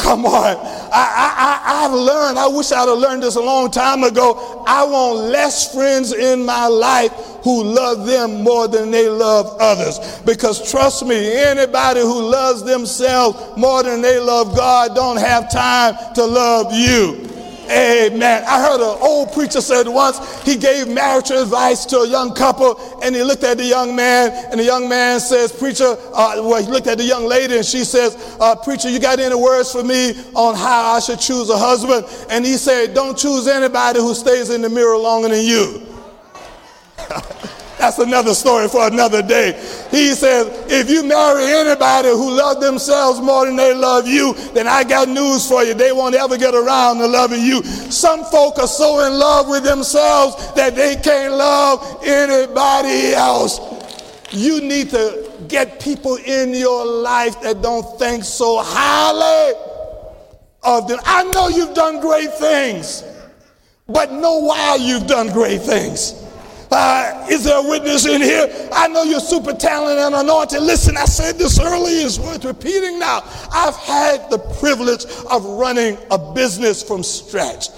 [0.00, 0.56] Come on.
[0.56, 4.64] I, I, I've learned, I wish I'd have learned this a long time ago.
[4.66, 7.12] I want less friends in my life
[7.44, 10.20] who love them more than they love others.
[10.22, 15.94] Because trust me, anybody who loves themselves more than they love God don't have time
[16.14, 17.28] to love you.
[17.70, 18.42] Amen.
[18.48, 22.98] I heard an old preacher said once he gave marriage advice to a young couple
[23.00, 26.60] and he looked at the young man and the young man says, Preacher, uh, well,
[26.60, 29.70] he looked at the young lady and she says, uh, Preacher, you got any words
[29.70, 32.06] for me on how I should choose a husband?
[32.28, 35.86] And he said, Don't choose anybody who stays in the mirror longer than you.
[37.80, 39.52] That's another story for another day.
[39.90, 44.68] He says, if you marry anybody who loves themselves more than they love you, then
[44.68, 45.72] I got news for you.
[45.72, 47.62] They won't ever get around to loving you.
[47.64, 53.58] Some folk are so in love with themselves that they can't love anybody else.
[54.30, 59.54] You need to get people in your life that don't think so highly
[60.62, 61.00] of them.
[61.06, 63.04] I know you've done great things,
[63.88, 66.26] but know why you've done great things.
[66.70, 68.48] Uh, is there a witness in here?
[68.72, 70.62] I know you're super talented and anointed.
[70.62, 73.22] Listen, I said this earlier, it's worth repeating now.
[73.52, 77.68] I've had the privilege of running a business from scratch.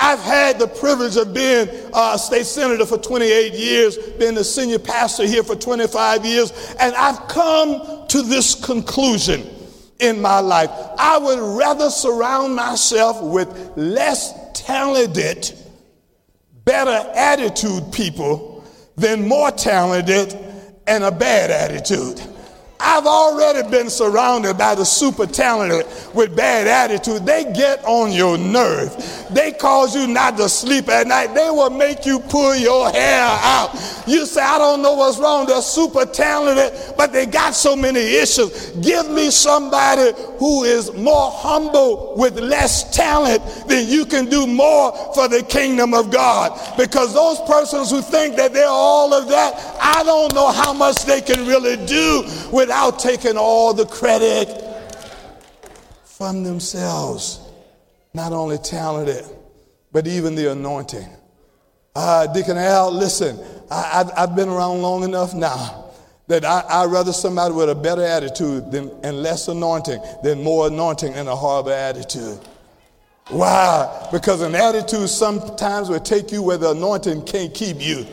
[0.00, 4.80] I've had the privilege of being a state senator for 28 years, being the senior
[4.80, 9.48] pastor here for 25 years, and I've come to this conclusion
[10.00, 10.70] in my life.
[10.98, 15.52] I would rather surround myself with less talented
[16.64, 18.64] better attitude people
[18.96, 20.36] than more talented
[20.86, 22.20] and a bad attitude.
[22.82, 27.24] I've already been surrounded by the super talented with bad attitude.
[27.24, 28.92] They get on your nerve.
[29.30, 31.28] They cause you not to sleep at night.
[31.28, 33.70] They will make you pull your hair out.
[34.06, 35.46] You say, I don't know what's wrong.
[35.46, 38.70] They're super talented, but they got so many issues.
[38.82, 44.92] Give me somebody who is more humble with less talent than you can do more
[45.14, 46.58] for the kingdom of God.
[46.76, 51.04] Because those persons who think that they're all of that, I don't know how much
[51.04, 52.24] they can really do
[52.72, 54.48] without taking all the credit
[56.04, 57.38] from themselves.
[58.14, 59.26] Not only talented,
[59.92, 61.06] but even the anointing.
[61.94, 63.38] Uh, Deacon Al, listen,
[63.70, 65.90] I, have been around long enough now
[66.28, 70.68] that I, would rather somebody with a better attitude than, and less anointing than more
[70.68, 72.40] anointing and a horrible attitude.
[73.28, 74.08] Why?
[74.10, 78.06] Because an attitude sometimes will take you where the anointing can't keep you.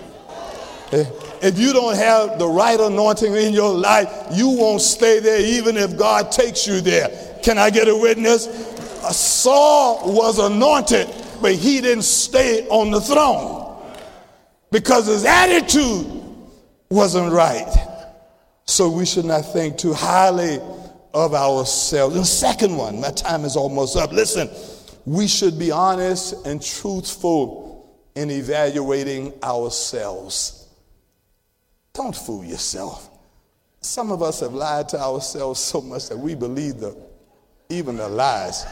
[1.41, 5.78] If you don't have the right anointing in your life, you won't stay there even
[5.78, 7.10] if God takes you there.
[7.43, 8.47] Can I get a witness?
[8.47, 11.08] Uh, Saul was anointed,
[11.41, 13.82] but he didn't stay on the throne
[14.71, 16.06] because his attitude
[16.89, 17.88] wasn't right.
[18.65, 20.60] So we should not think too highly
[21.13, 22.15] of ourselves.
[22.15, 24.12] The second one, my time is almost up.
[24.12, 24.49] Listen,
[25.06, 27.69] we should be honest and truthful
[28.15, 30.59] in evaluating ourselves.
[31.99, 33.09] Don't fool yourself.
[33.81, 36.95] Some of us have lied to ourselves so much that we believe the,
[37.67, 38.65] even the lies.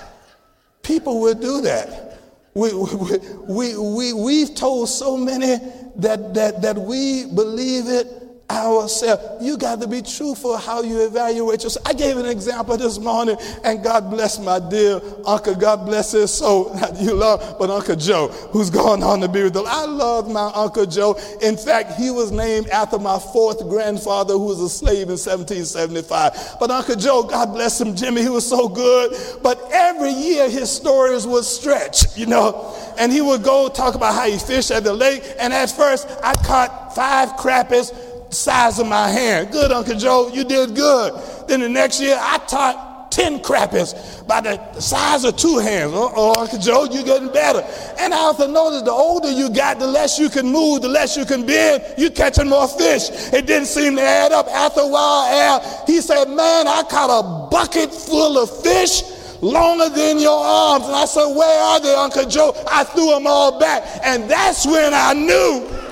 [0.82, 2.22] People will do that.
[2.54, 3.18] We, we,
[3.50, 5.58] we, we, we've told so many
[5.98, 8.08] that, that, that we believe it
[8.50, 9.44] ourselves.
[9.44, 11.86] You got to be truthful how you evaluate yourself.
[11.86, 15.56] I gave an example this morning, and God bless my dear uncle.
[15.56, 16.74] God bless his soul.
[16.80, 20.32] Not you love, but Uncle Joe, who's going on to be with the I love
[20.32, 21.20] my Uncle Joe.
[21.42, 26.58] In fact, he was named after my fourth grandfather, who was a slave in 1775.
[26.60, 29.14] But Uncle Joe, God bless him, Jimmy, he was so good.
[29.44, 32.76] But every year his stories would stretch, you know.
[32.98, 35.24] And he would go talk about how he fished at the lake.
[35.40, 37.92] And at first, I caught five crappies
[38.30, 39.52] size of my hand.
[39.52, 41.14] Good, Uncle Joe, you did good.
[41.48, 45.92] Then the next year, I taught 10 crappies by the size of two hands.
[45.96, 47.66] Oh, Uncle Joe, you're getting better.
[48.00, 51.18] And I also noticed the older you got, the less you can move, the less
[51.18, 53.10] you can bend, you're catching more fish.
[53.34, 54.48] It didn't seem to add up.
[54.48, 59.02] After a while, Al, he said, man, I caught a bucket full of fish
[59.42, 60.86] longer than your arms.
[60.86, 62.54] And I said, where are they, Uncle Joe?
[62.70, 63.84] I threw them all back.
[64.04, 65.87] And that's when I knew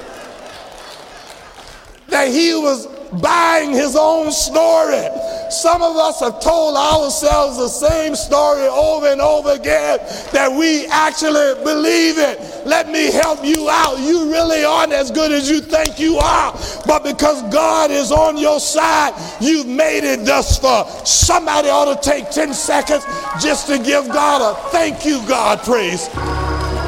[2.09, 2.87] that he was
[3.21, 5.07] buying his own story.
[5.49, 9.99] Some of us have told ourselves the same story over and over again
[10.33, 12.65] that we actually believe it.
[12.65, 13.99] Let me help you out.
[13.99, 18.37] You really aren't as good as you think you are, but because God is on
[18.37, 20.87] your side, you've made it thus far.
[21.05, 23.05] Somebody ought to take 10 seconds
[23.41, 26.09] just to give God a thank you, God praise.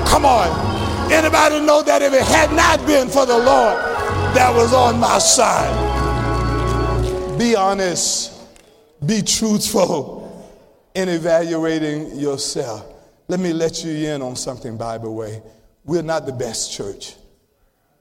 [0.07, 0.49] Come on.
[1.11, 3.96] Anybody know that if it had not been for the Lord,
[4.37, 5.73] that was on my side.
[7.39, 8.39] Be honest,
[9.03, 10.47] be truthful
[10.93, 12.85] in evaluating yourself.
[13.27, 15.41] Let me let you in on something, by the way.
[15.85, 17.15] We're not the best church.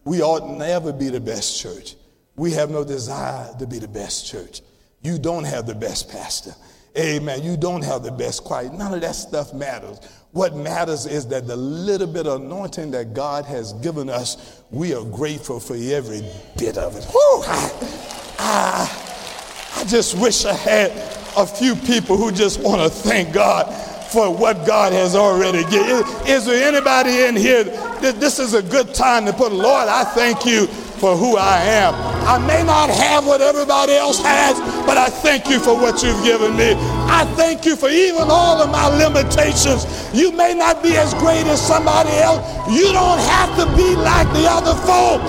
[0.04, 1.96] We ought never be the best church.
[2.36, 4.60] We have no desire to be the best church.
[5.00, 6.54] You don't have the best pastor.
[6.98, 7.42] Amen.
[7.42, 8.72] You don't have the best quiet.
[8.72, 9.98] None of that stuff matters.
[10.32, 14.94] What matters is that the little bit of anointing that God has given us, we
[14.94, 16.22] are grateful for every
[16.58, 17.04] bit of it.
[17.04, 20.90] Whew, I, I, I just wish I had
[21.36, 23.64] a few people who just want to thank God
[24.10, 26.04] for what God has already given.
[26.26, 30.04] Is there anybody in here that this is a good time to put, Lord, I
[30.04, 31.94] thank you for who I am.
[32.26, 36.22] I may not have what everybody else has, but I thank you for what you've
[36.24, 36.74] given me.
[37.08, 39.86] I thank you for even all of my limitations.
[40.12, 42.40] You may not be as great as somebody else.
[42.70, 45.22] You don't have to be like the other folk.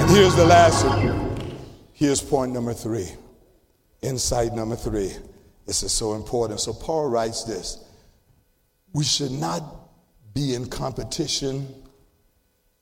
[0.00, 1.56] And here's the last one.
[1.92, 3.08] Here's point number three.
[4.02, 5.12] Insight number three.
[5.66, 6.60] This is so important.
[6.60, 7.84] So Paul writes this.
[8.94, 9.77] We should not
[10.38, 11.66] be in competition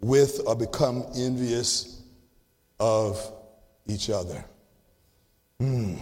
[0.01, 2.03] with or become envious
[2.79, 3.19] of
[3.87, 4.45] each other.
[5.59, 5.99] Mm.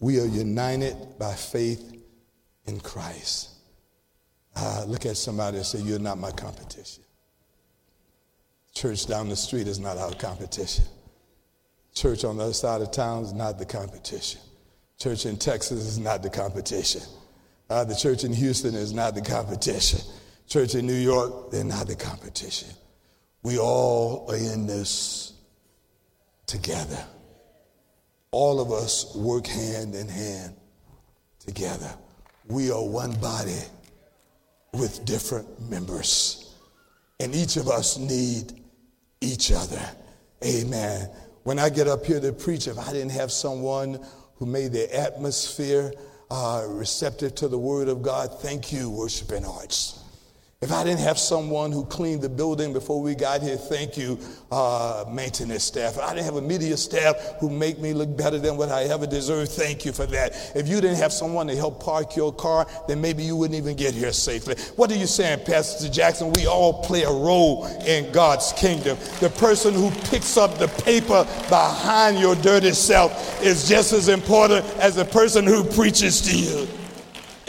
[0.00, 2.02] We are united by faith
[2.64, 3.50] in Christ.
[4.56, 7.04] Uh, look at somebody and say, You're not my competition.
[8.72, 10.84] Church down the street is not our competition.
[11.94, 14.40] Church on the other side of town is not the competition.
[14.98, 17.02] Church in Texas is not the competition.
[17.70, 20.00] Uh, the church in Houston is not the competition.
[20.46, 22.68] Church in New York, they're not the competition.
[23.42, 25.34] We all are in this
[26.46, 27.04] together.
[28.30, 30.54] All of us work hand in hand
[31.38, 31.94] together.
[32.46, 33.60] We are one body
[34.72, 36.54] with different members.
[37.20, 38.62] And each of us need
[39.20, 39.80] each other.
[40.44, 41.10] Amen.
[41.42, 44.04] When I get up here to preach, if I didn't have someone
[44.36, 45.92] who made the atmosphere
[46.30, 49.98] uh, receptive to the word of God, thank you, worshiping arts.
[50.60, 54.18] If I didn't have someone who cleaned the building before we got here, thank you,
[54.50, 55.96] uh, maintenance staff.
[55.96, 58.82] If I didn't have a media staff who make me look better than what I
[58.86, 60.32] ever deserve, thank you for that.
[60.56, 63.76] If you didn't have someone to help park your car, then maybe you wouldn't even
[63.76, 64.56] get here safely.
[64.74, 66.32] What are you saying, Pastor Jackson?
[66.32, 68.98] We all play a role in God's kingdom.
[69.20, 74.66] The person who picks up the paper behind your dirty self is just as important
[74.80, 76.77] as the person who preaches to you.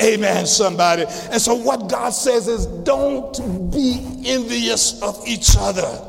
[0.02, 1.04] Amen, somebody.
[1.32, 3.34] And so, what God says is don't
[3.72, 6.06] be envious of each other.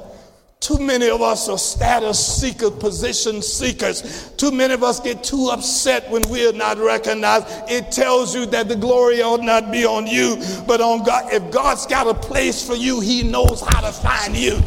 [0.61, 4.31] Too many of us are status seekers, position seekers.
[4.37, 7.47] Too many of us get too upset when we are not recognized.
[7.67, 10.37] It tells you that the glory ought not be on you,
[10.67, 11.33] but on God.
[11.33, 14.61] If God's got a place for you, He knows how to find you.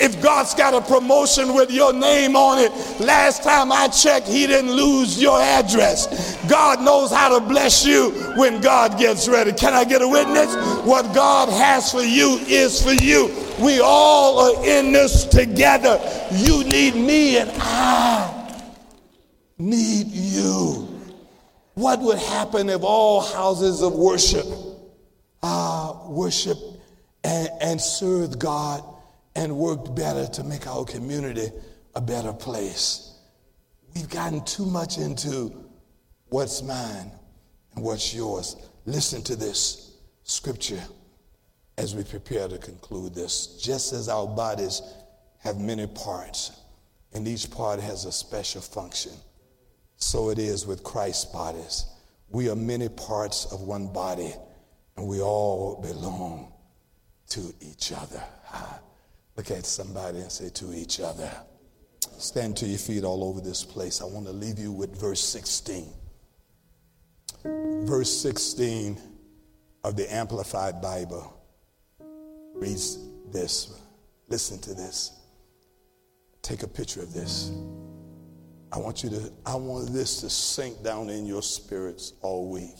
[0.00, 4.46] If God's got a promotion with your name on it, last time I checked, He
[4.46, 6.36] didn't lose your address.
[6.46, 9.52] God knows how to bless you when God gets ready.
[9.52, 10.54] Can I get a witness?
[10.86, 13.34] What God has for you is for you.
[13.60, 16.00] We all are in this together.
[16.32, 18.62] You need me, and I
[19.58, 20.88] need you.
[21.74, 24.46] What would happen if all houses of worship
[25.42, 26.58] uh, worship
[27.24, 28.82] and, and served God
[29.34, 31.48] and worked better to make our community
[31.94, 33.14] a better place.
[33.94, 35.64] We've gotten too much into
[36.28, 37.10] what's mine
[37.74, 38.56] and what's yours.
[38.86, 40.82] Listen to this scripture
[41.78, 43.58] as we prepare to conclude this.
[43.60, 44.82] Just as our bodies
[45.38, 46.52] have many parts,
[47.12, 49.12] and each part has a special function,
[49.96, 51.86] so it is with Christ's bodies.
[52.28, 54.32] We are many parts of one body,
[54.96, 56.52] and we all belong
[57.30, 58.22] to each other.
[59.36, 61.30] Look at somebody and say to each other.
[62.18, 64.02] Stand to your feet all over this place.
[64.02, 65.86] I want to leave you with verse 16.
[67.44, 69.00] Verse 16
[69.84, 71.40] of the Amplified Bible
[72.54, 72.98] reads
[73.32, 73.80] this.
[74.28, 75.12] Listen to this.
[76.42, 77.52] Take a picture of this.
[78.72, 82.76] I want you to, I want this to sink down in your spirits all week.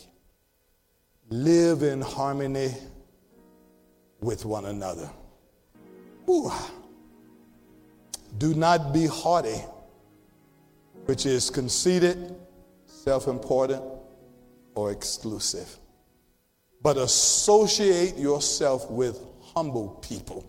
[1.31, 2.73] Live in harmony
[4.21, 5.11] with one another.
[8.39, 9.61] Do not be haughty,
[11.05, 12.35] which is conceited,
[12.87, 13.83] self important,
[14.75, 15.77] or exclusive,
[16.83, 19.21] but associate yourself with
[19.55, 20.45] humble people.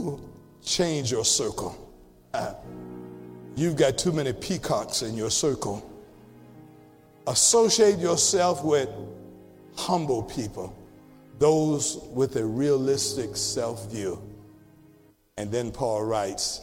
[0.00, 0.20] Ooh.
[0.62, 1.74] Change your circle.
[2.34, 2.52] Uh,
[3.54, 5.88] you've got too many peacocks in your circle.
[7.26, 8.90] Associate yourself with
[9.76, 10.76] humble people,
[11.38, 14.20] those with a realistic self view
[15.36, 16.62] and then Paul writes,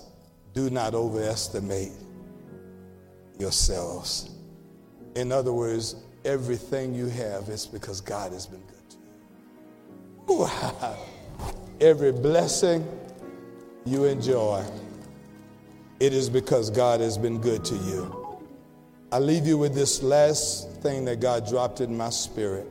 [0.54, 1.92] do not overestimate
[3.40, 4.30] yourselves.
[5.16, 5.96] In other words,
[6.26, 8.98] everything you have is because God has been good to
[10.28, 10.48] you.
[11.82, 12.88] Every blessing
[13.86, 14.64] you enjoy,
[16.00, 18.40] it is because God has been good to you.
[19.12, 22.68] I leave you with this last thing that God dropped in my spirit.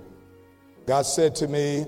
[0.87, 1.87] God said to me,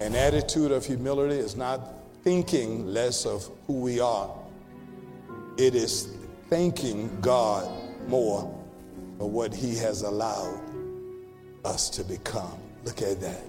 [0.00, 1.80] an attitude of humility is not
[2.22, 4.30] thinking less of who we are.
[5.56, 6.16] It is
[6.48, 7.70] thanking God
[8.08, 8.42] more
[9.18, 10.60] for what He has allowed
[11.64, 12.58] us to become.
[12.84, 13.44] Look at that.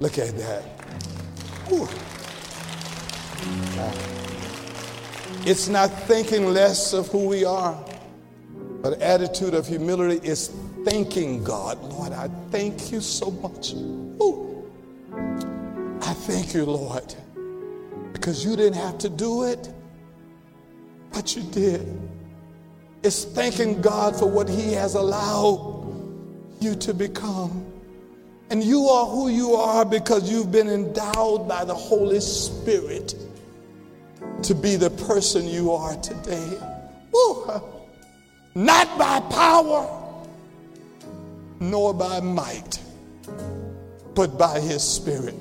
[0.00, 0.64] Look at that.
[1.72, 1.88] Ooh.
[5.46, 7.82] It's not thinking less of who we are,
[8.82, 10.48] but attitude of humility is
[10.84, 11.82] thanking God.
[11.82, 13.72] Lord, I thank you so much.
[13.74, 14.43] Ooh.
[16.24, 17.14] Thank you, Lord,
[18.14, 19.70] because you didn't have to do it,
[21.12, 21.86] but you did.
[23.02, 25.84] It's thanking God for what He has allowed
[26.60, 27.70] you to become.
[28.48, 33.14] And you are who you are because you've been endowed by the Holy Spirit
[34.44, 36.58] to be the person you are today.
[37.12, 37.60] Woo.
[38.54, 40.14] Not by power,
[41.60, 42.80] nor by might,
[44.14, 45.34] but by His Spirit.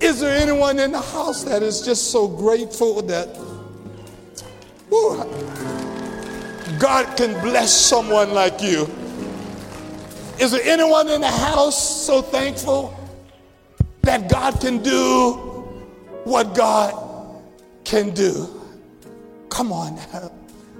[0.00, 3.26] Is there anyone in the house that is just so grateful that
[4.88, 5.24] whew,
[6.78, 8.88] God can bless someone like you?
[10.40, 12.94] Is there anyone in the house so thankful
[14.02, 15.32] that God can do
[16.24, 16.94] what God
[17.84, 18.48] can do.
[19.48, 20.30] Come on now.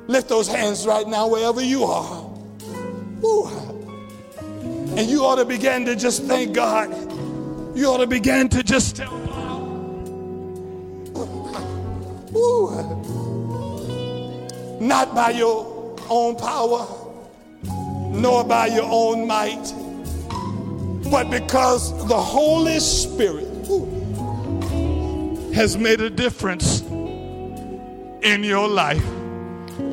[0.07, 2.31] Lift those hands right now wherever you are.
[3.21, 3.49] Woo.
[4.97, 6.91] And you ought to begin to just thank God.
[7.79, 9.17] You ought to begin to just tell
[11.13, 13.07] God.
[14.81, 16.89] Not by your own power,
[17.63, 19.73] nor by your own might,
[21.09, 23.47] but because the Holy Spirit
[25.55, 29.07] has made a difference in your life.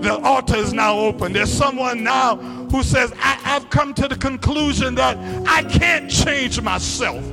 [0.02, 1.34] The altar is now open.
[1.34, 6.60] There's someone now who says, I, have come to the conclusion that I can't change
[6.60, 7.24] myself.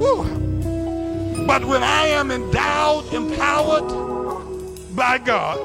[0.00, 5.58] But when I am endowed, empowered by God,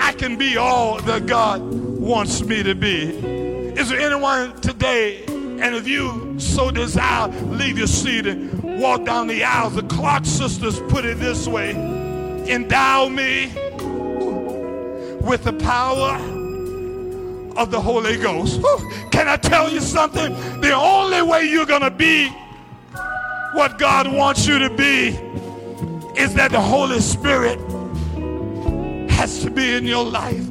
[0.00, 3.10] I can be all that God wants me to be.
[3.76, 9.26] Is there anyone today, and if you so desire, leave your seat and walk down
[9.26, 9.74] the aisles?
[9.74, 11.74] The Clark sisters put it this way
[12.48, 13.52] Endow me
[15.20, 16.16] with the power
[17.56, 18.62] of the Holy Ghost.
[19.10, 20.32] Can I tell you something?
[20.62, 22.30] The only way you're going to be
[23.54, 25.08] what God wants you to be
[26.16, 27.58] is that the Holy Spirit
[29.10, 30.48] has to be in your life.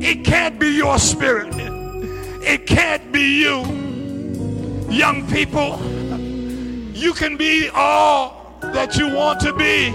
[0.00, 1.52] It can't be your spirit.
[2.46, 3.62] It can't be you.
[4.90, 5.80] Young people,
[6.94, 9.90] you can be all that you want to be,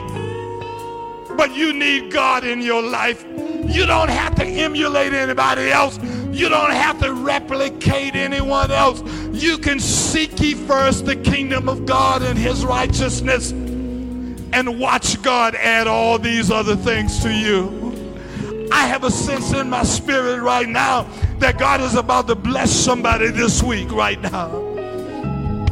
[1.36, 3.24] but you need God in your life.
[3.68, 5.98] You don't have to emulate anybody else.
[6.32, 9.02] You don't have to replicate anyone else.
[9.32, 15.56] You can seek ye first the kingdom of God and his righteousness and watch God
[15.56, 18.68] add all these other things to you.
[18.72, 21.04] I have a sense in my spirit right now
[21.40, 24.70] that God is about to bless somebody this week, right now.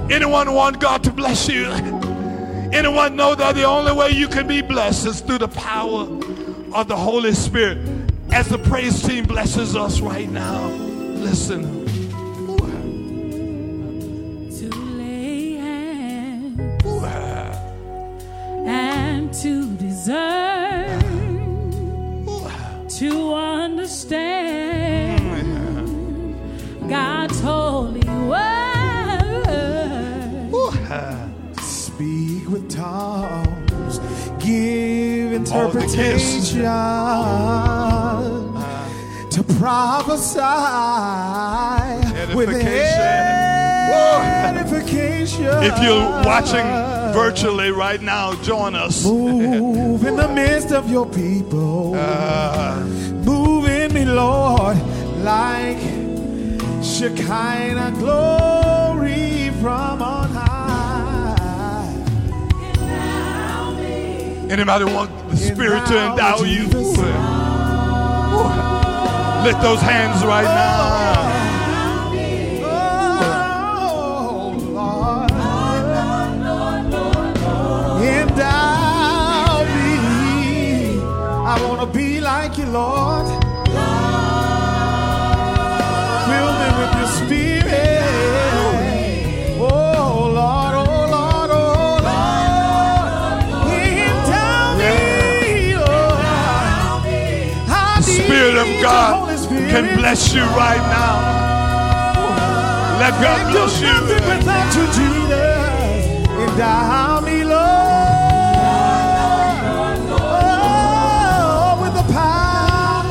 [0.10, 1.66] Anyone want God to bless you?
[2.72, 6.04] Anyone know that the only way you can be blessed is through the power
[6.74, 7.97] of the Holy Spirit?
[8.38, 11.88] As the praise team blesses us right now, listen.
[14.60, 16.84] To lay hands
[18.68, 21.02] and to deserve,
[23.00, 26.90] to understand mm-hmm.
[26.90, 28.57] God's holy word.
[32.78, 33.98] Tongues,
[34.38, 38.30] give interpretation, uh-huh.
[39.32, 40.40] to prophesy
[42.36, 43.48] with edification.
[45.40, 46.66] If you're watching
[47.14, 49.04] virtually right now, join us.
[49.06, 51.96] Move in the midst of your people.
[51.96, 52.80] Uh-huh.
[53.26, 54.78] Move in me, Lord,
[55.24, 55.80] like
[56.84, 60.47] Shekinah glory from on high.
[64.50, 66.64] Anybody want the Spirit to endow you?
[69.44, 71.28] Lift those hands right now.
[72.64, 74.54] Oh.
[78.02, 81.02] Endow me.
[81.46, 83.47] I want to be like you, Lord.
[98.88, 99.38] God
[99.70, 101.16] can bless you right now.
[103.00, 103.94] Let God bless you.
[104.32, 106.30] without you, Jesus.
[106.44, 107.58] Endow me, Lord.
[110.20, 113.04] Oh, with the power.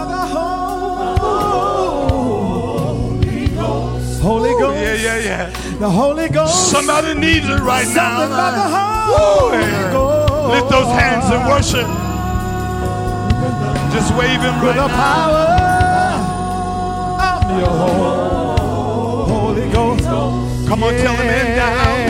[0.00, 0.24] of the
[3.26, 4.22] Holy Ghost.
[4.22, 4.80] Holy Ghost.
[4.82, 5.50] Yeah, yeah, yeah.
[5.78, 6.70] The Holy Ghost.
[6.70, 9.16] Somebody needs it right Something about the now.
[9.16, 9.92] Holy.
[9.92, 10.15] Ghost.
[10.48, 11.88] Lift those hands and worship.
[13.92, 15.46] Just wave him With right the power
[17.32, 17.76] of your
[19.26, 20.04] Holy Ghost.
[20.68, 22.05] Come on, tell him endow me.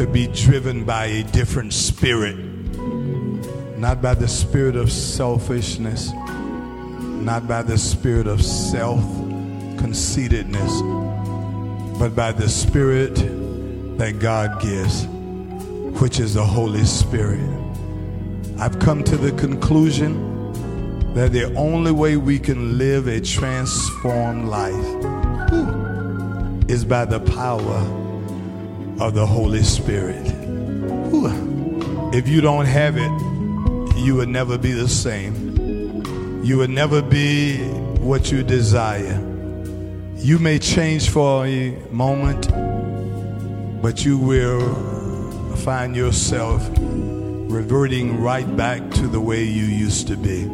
[0.00, 2.34] To be driven by a different spirit.
[3.76, 9.04] Not by the spirit of selfishness, not by the spirit of self
[9.76, 10.80] conceitedness,
[11.98, 13.14] but by the spirit
[13.98, 15.04] that God gives,
[16.00, 17.50] which is the Holy Spirit.
[18.58, 24.72] I've come to the conclusion that the only way we can live a transformed life
[26.70, 27.99] is by the power
[29.00, 30.26] of the Holy Spirit.
[32.12, 33.10] If you don't have it,
[33.96, 36.44] you would never be the same.
[36.44, 37.58] You would never be
[38.00, 39.18] what you desire.
[40.16, 42.50] You may change for a moment,
[43.80, 50.44] but you will find yourself reverting right back to the way you used to be.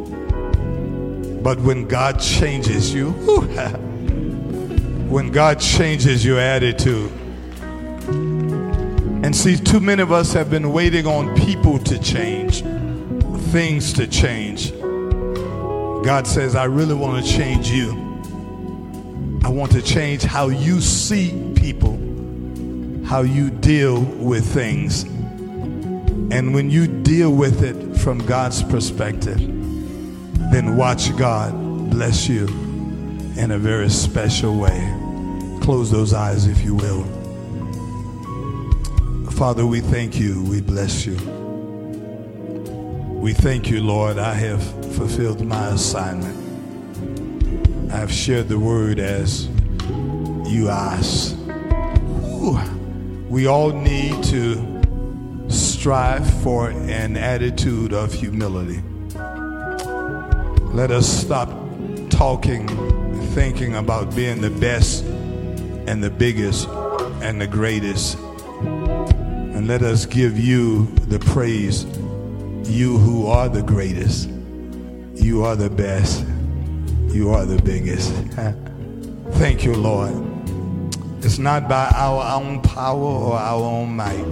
[1.41, 3.11] But when God changes you,
[5.09, 7.11] when God changes your attitude,
[9.27, 12.61] and see, too many of us have been waiting on people to change,
[13.51, 14.71] things to change.
[16.05, 17.91] God says, I really want to change you.
[19.43, 21.97] I want to change how you see people,
[23.05, 25.03] how you deal with things.
[25.03, 29.39] And when you deal with it from God's perspective,
[30.53, 31.51] then watch God
[31.89, 32.47] bless you
[33.35, 34.79] in a very special way.
[35.61, 37.16] Close those eyes if you will.
[39.37, 40.43] Father, we thank you.
[40.45, 41.15] We bless you.
[43.21, 44.17] We thank you, Lord.
[44.17, 44.63] I have
[44.95, 47.93] fulfilled my assignment.
[47.93, 49.47] I have shared the word as
[50.47, 51.37] you asked.
[52.25, 52.59] Ooh.
[53.29, 54.81] We all need to
[55.49, 58.81] strive for an attitude of humility.
[60.73, 61.49] Let us stop
[62.09, 62.67] talking,
[63.35, 66.67] thinking about being the best and the biggest
[67.21, 68.17] and the greatest.
[69.57, 71.85] And let us give you the praise,
[72.69, 74.29] you who are the greatest,
[75.15, 76.23] you are the best,
[77.07, 78.13] you are the biggest.
[79.39, 80.13] Thank you, Lord.
[81.25, 84.29] It's not by our own power or our own might.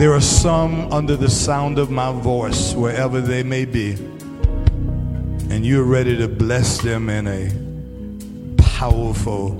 [0.00, 3.92] There are some under the sound of my voice, wherever they may be,
[5.50, 9.54] and you're ready to bless them in a powerful,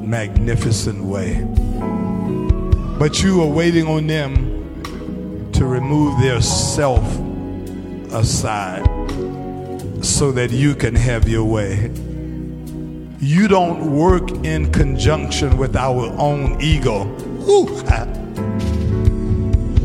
[0.00, 1.46] magnificent way.
[2.98, 7.04] But you are waiting on them to remove their self
[8.12, 8.84] aside
[10.02, 11.90] so that you can have your way.
[13.20, 17.04] You don't work in conjunction with our own ego.
[17.48, 17.66] Ooh.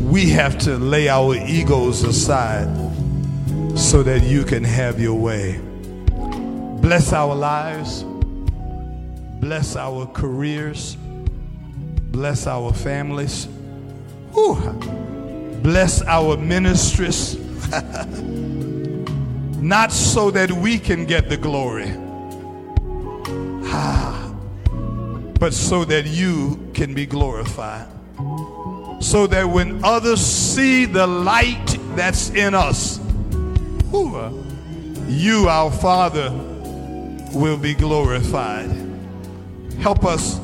[0.08, 2.68] We have to lay our egos aside
[3.76, 5.60] so that you can have your way.
[6.80, 8.04] Bless our lives,
[9.40, 10.96] bless our careers,
[12.12, 13.48] bless our families,
[14.36, 14.54] Ooh.
[15.62, 17.36] bless our ministries.
[19.62, 21.90] Not so that we can get the glory,
[23.64, 24.34] ah,
[25.40, 27.88] but so that you can be glorified.
[29.00, 33.00] So that when others see the light that's in us,
[33.94, 34.44] ooh,
[35.08, 36.30] you, our Father,
[37.32, 38.70] will be glorified.
[39.80, 40.38] Help us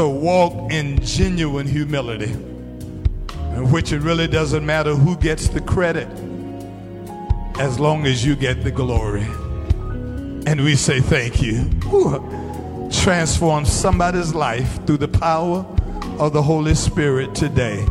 [0.00, 6.08] to walk in genuine humility, in which it really doesn't matter who gets the credit
[7.58, 9.26] as long as you get the glory.
[10.46, 11.68] And we say thank you.
[11.92, 15.66] Ooh, transform somebody's life through the power
[16.18, 17.86] of the Holy Spirit today.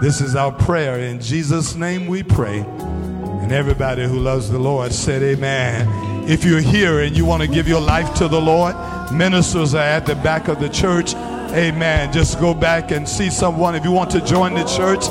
[0.00, 1.00] This is our prayer.
[1.00, 2.60] In Jesus' name we pray.
[2.60, 6.30] And everybody who loves the Lord said, Amen.
[6.30, 8.76] If you're here and you want to give your life to the Lord,
[9.12, 11.14] ministers are at the back of the church.
[11.52, 12.10] Amen.
[12.12, 13.74] Just go back and see someone.
[13.74, 15.04] If you want to join the church,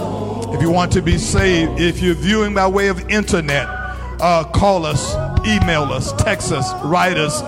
[0.55, 3.67] if you want to be saved, if you're viewing by way of internet,
[4.19, 5.13] uh, call us,
[5.45, 7.41] email us, text us, write us.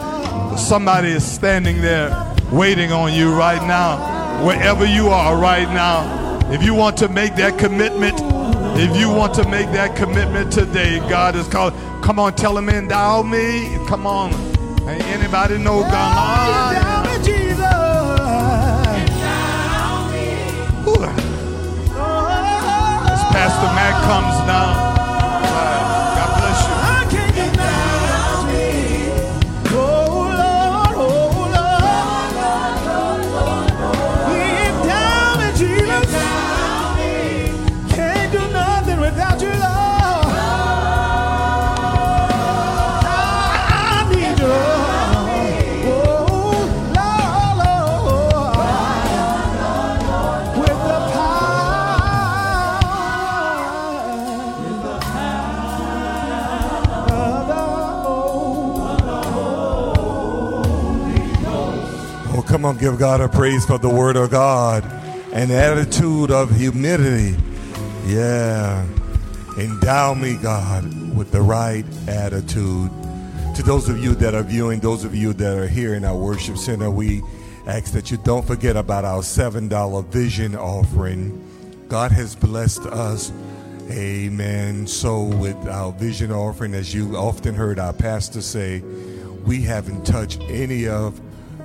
[0.68, 6.40] Somebody is standing there waiting on you right now, wherever you are right now.
[6.52, 8.16] If you want to make that commitment,
[8.78, 11.74] if you want to make that commitment today, God is calling.
[12.04, 13.76] Come on, tell him, endow me.
[13.88, 14.34] Come on.
[14.88, 17.03] Ain't anybody know God?
[62.80, 64.84] Give God a praise for the word of God.
[65.34, 67.38] An attitude of humility.
[68.06, 68.86] Yeah.
[69.58, 72.92] Endow me, God, with the right attitude.
[73.56, 76.16] To those of you that are viewing, those of you that are here in our
[76.16, 77.22] worship center, we
[77.68, 81.40] ask that you don't forget about our $7 vision offering.
[81.88, 83.32] God has blessed us.
[83.92, 84.88] Amen.
[84.88, 88.80] So, with our vision offering, as you often heard our pastor say,
[89.46, 91.20] we haven't touched any of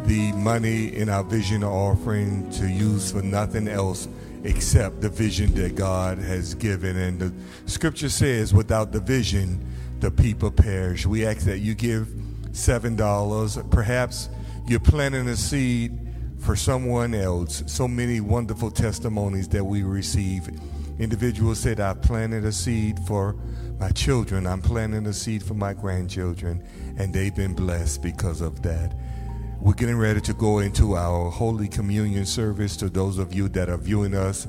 [0.05, 4.09] the money in our vision offering to use for nothing else
[4.45, 6.97] except the vision that God has given.
[6.97, 7.33] And the
[7.67, 9.65] scripture says, without the vision,
[10.01, 11.07] the people perish.
[11.07, 12.07] We ask that you give
[12.53, 13.71] $7.
[13.71, 14.29] Perhaps
[14.67, 15.99] you're planting a seed
[16.39, 17.63] for someone else.
[17.67, 20.49] So many wonderful testimonies that we receive.
[20.99, 23.37] Individuals said, I've planted a seed for
[23.79, 24.47] my children.
[24.47, 26.65] I'm planting a seed for my grandchildren.
[26.97, 28.95] And they've been blessed because of that.
[29.61, 32.77] We're getting ready to go into our Holy Communion service.
[32.77, 34.47] To those of you that are viewing us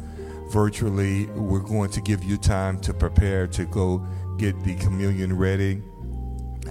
[0.52, 4.06] virtually, we're going to give you time to prepare to go
[4.38, 5.82] get the communion ready.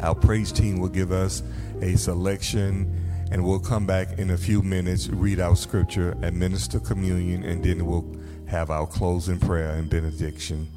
[0.03, 1.43] Our praise team will give us
[1.83, 7.43] a selection, and we'll come back in a few minutes, read our scripture, administer communion,
[7.43, 8.07] and then we'll
[8.47, 10.69] have our closing prayer and benediction.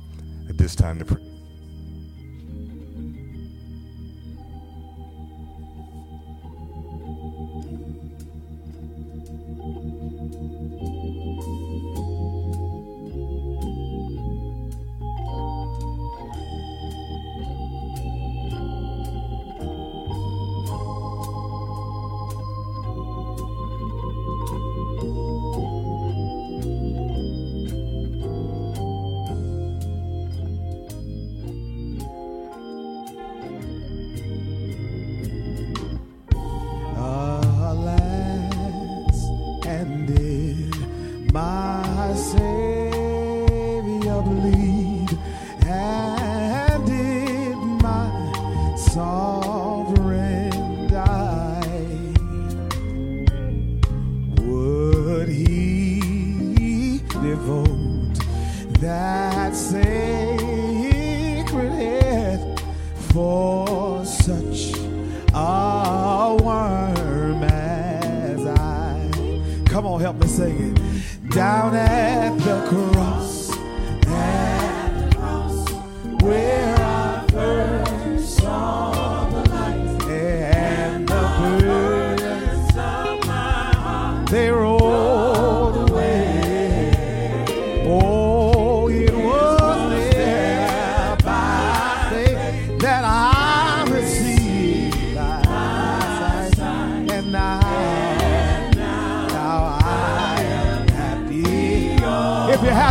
[0.49, 0.97] At this time,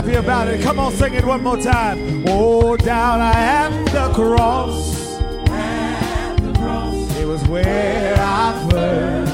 [0.03, 0.23] to
[1.15, 2.25] it one more time.
[2.27, 5.21] Oh, down at the cross.
[7.19, 9.30] It was where I first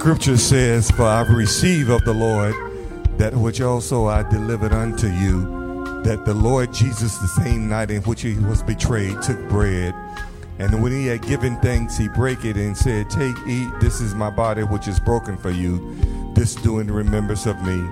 [0.00, 2.54] scripture says, For I've received of the Lord
[3.18, 5.42] that which also I delivered unto you,
[6.04, 9.94] that the Lord Jesus, the same night in which he was betrayed, took bread.
[10.58, 14.14] And when he had given thanks, he brake it and said, Take, eat, this is
[14.14, 15.94] my body which is broken for you.
[16.34, 17.86] This do in remembrance of me.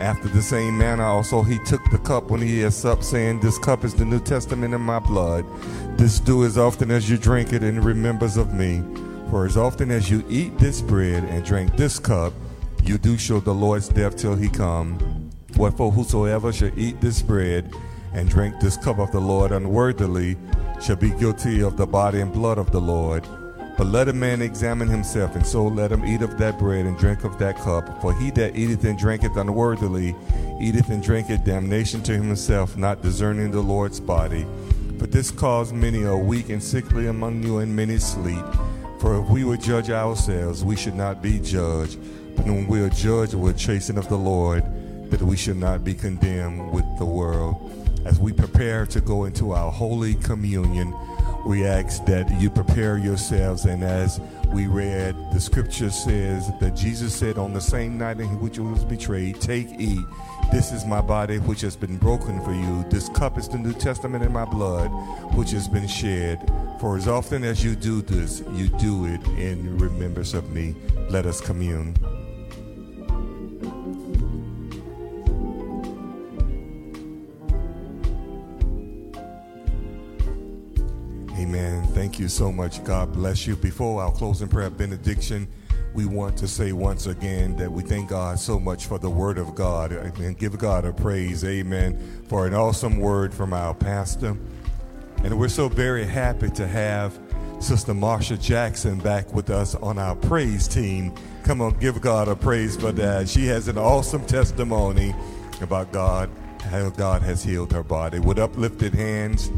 [0.00, 3.58] After the same manner also he took the cup when he had supped, saying, This
[3.58, 5.44] cup is the New Testament in my blood.
[5.98, 8.82] This do as often as you drink it in remembrance of me.
[9.32, 12.34] For as often as you eat this bread and drink this cup,
[12.84, 15.30] you do show the Lord's death till he come.
[15.56, 17.72] Wherefore whosoever shall eat this bread
[18.12, 20.36] and drink this cup of the Lord unworthily
[20.82, 23.26] shall be guilty of the body and blood of the Lord.
[23.78, 26.98] But let a man examine himself, and so let him eat of that bread and
[26.98, 28.02] drink of that cup.
[28.02, 30.14] For he that eateth and drinketh unworthily
[30.60, 34.44] eateth and drinketh damnation to himself, not discerning the Lord's body.
[34.98, 38.44] But this cause many are weak and sickly among you, and many sleep.
[39.02, 41.98] For if we would judge ourselves, we should not be judged.
[42.36, 44.62] But when we are judged, we're chastened of the Lord,
[45.10, 47.56] that we should not be condemned with the world.
[48.04, 50.94] As we prepare to go into our holy communion,
[51.44, 53.64] we ask that you prepare yourselves.
[53.64, 54.20] And as
[54.52, 58.62] we read, the scripture says that Jesus said on the same night in which he
[58.62, 60.06] was betrayed, Take, eat.
[60.50, 62.84] This is my body which has been broken for you.
[62.90, 64.88] This cup is the New Testament in my blood
[65.34, 66.50] which has been shed.
[66.80, 70.74] For as often as you do this, you do it in remembrance of me.
[71.08, 71.96] Let us commune.
[81.38, 81.82] Amen.
[81.88, 82.82] Thank you so much.
[82.84, 83.56] God bless you.
[83.56, 85.48] Before our closing prayer benediction,
[85.94, 89.38] we want to say once again that we thank God so much for the word
[89.38, 91.44] of God and give God a praise.
[91.44, 91.98] Amen.
[92.28, 94.36] For an awesome word from our pastor.
[95.22, 97.18] And we're so very happy to have
[97.60, 101.14] Sister Marsha Jackson back with us on our praise team.
[101.44, 103.28] Come on, give God a praise for that.
[103.28, 105.14] She has an awesome testimony
[105.60, 106.30] about God,
[106.62, 108.18] how God has healed her body.
[108.18, 109.50] With uplifted hands,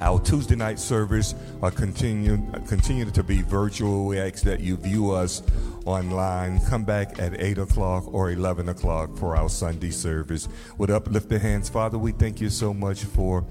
[0.00, 4.06] our Tuesday night service are continue, continue to be virtual.
[4.06, 5.42] We ask that you view us
[5.84, 6.60] online.
[6.66, 10.48] Come back at 8 o'clock or 11 o'clock for our Sunday service.
[10.78, 13.44] With uplifted hands, Father, we thank you so much for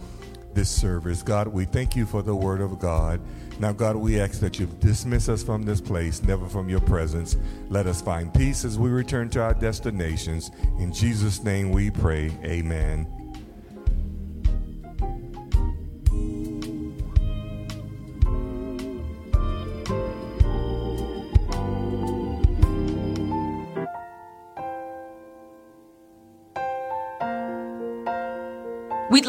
[0.53, 1.23] this service.
[1.23, 3.19] God, we thank you for the word of God.
[3.59, 7.37] Now, God, we ask that you dismiss us from this place, never from your presence.
[7.69, 10.51] Let us find peace as we return to our destinations.
[10.79, 12.31] In Jesus' name we pray.
[12.43, 13.22] Amen.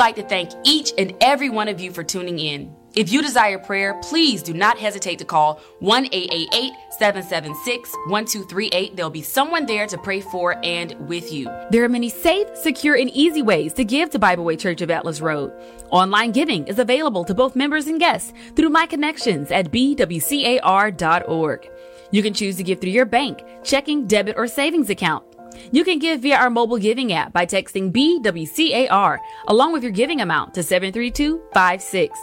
[0.05, 2.77] Like to thank each and every one of you for tuning in.
[2.95, 8.97] If you desire prayer, please do not hesitate to call 1 888 776 1238.
[8.97, 11.47] There'll be someone there to pray for and with you.
[11.71, 14.91] There are many safe, secure, and easy ways to give to Bible Way Church of
[14.91, 15.51] Atlas Road.
[15.89, 21.71] Online giving is available to both members and guests through my connections at bwcar.org.
[22.11, 25.25] You can choose to give through your bank, checking, debit, or savings account.
[25.73, 30.21] You can give via our mobile giving app by texting BWCAR along with your giving
[30.21, 32.19] amount to 73256.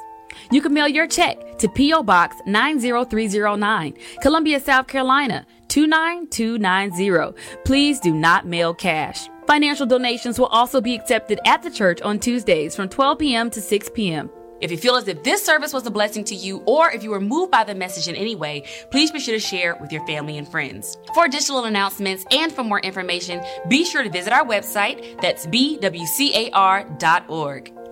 [0.51, 2.03] You can mail your check to P.O.
[2.03, 7.37] Box 90309, Columbia, South Carolina 29290.
[7.65, 9.27] Please do not mail cash.
[9.47, 13.49] Financial donations will also be accepted at the church on Tuesdays from 12 p.m.
[13.49, 14.29] to 6 p.m.
[14.61, 17.09] If you feel as if this service was a blessing to you, or if you
[17.09, 20.05] were moved by the message in any way, please be sure to share with your
[20.05, 20.97] family and friends.
[21.15, 25.19] For additional announcements and for more information, be sure to visit our website.
[25.19, 25.83] That's bwcar.org.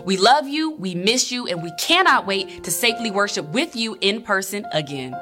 [0.06, 3.98] We love you, we miss you, and we cannot wait to safely worship with you
[4.02, 5.16] in person again.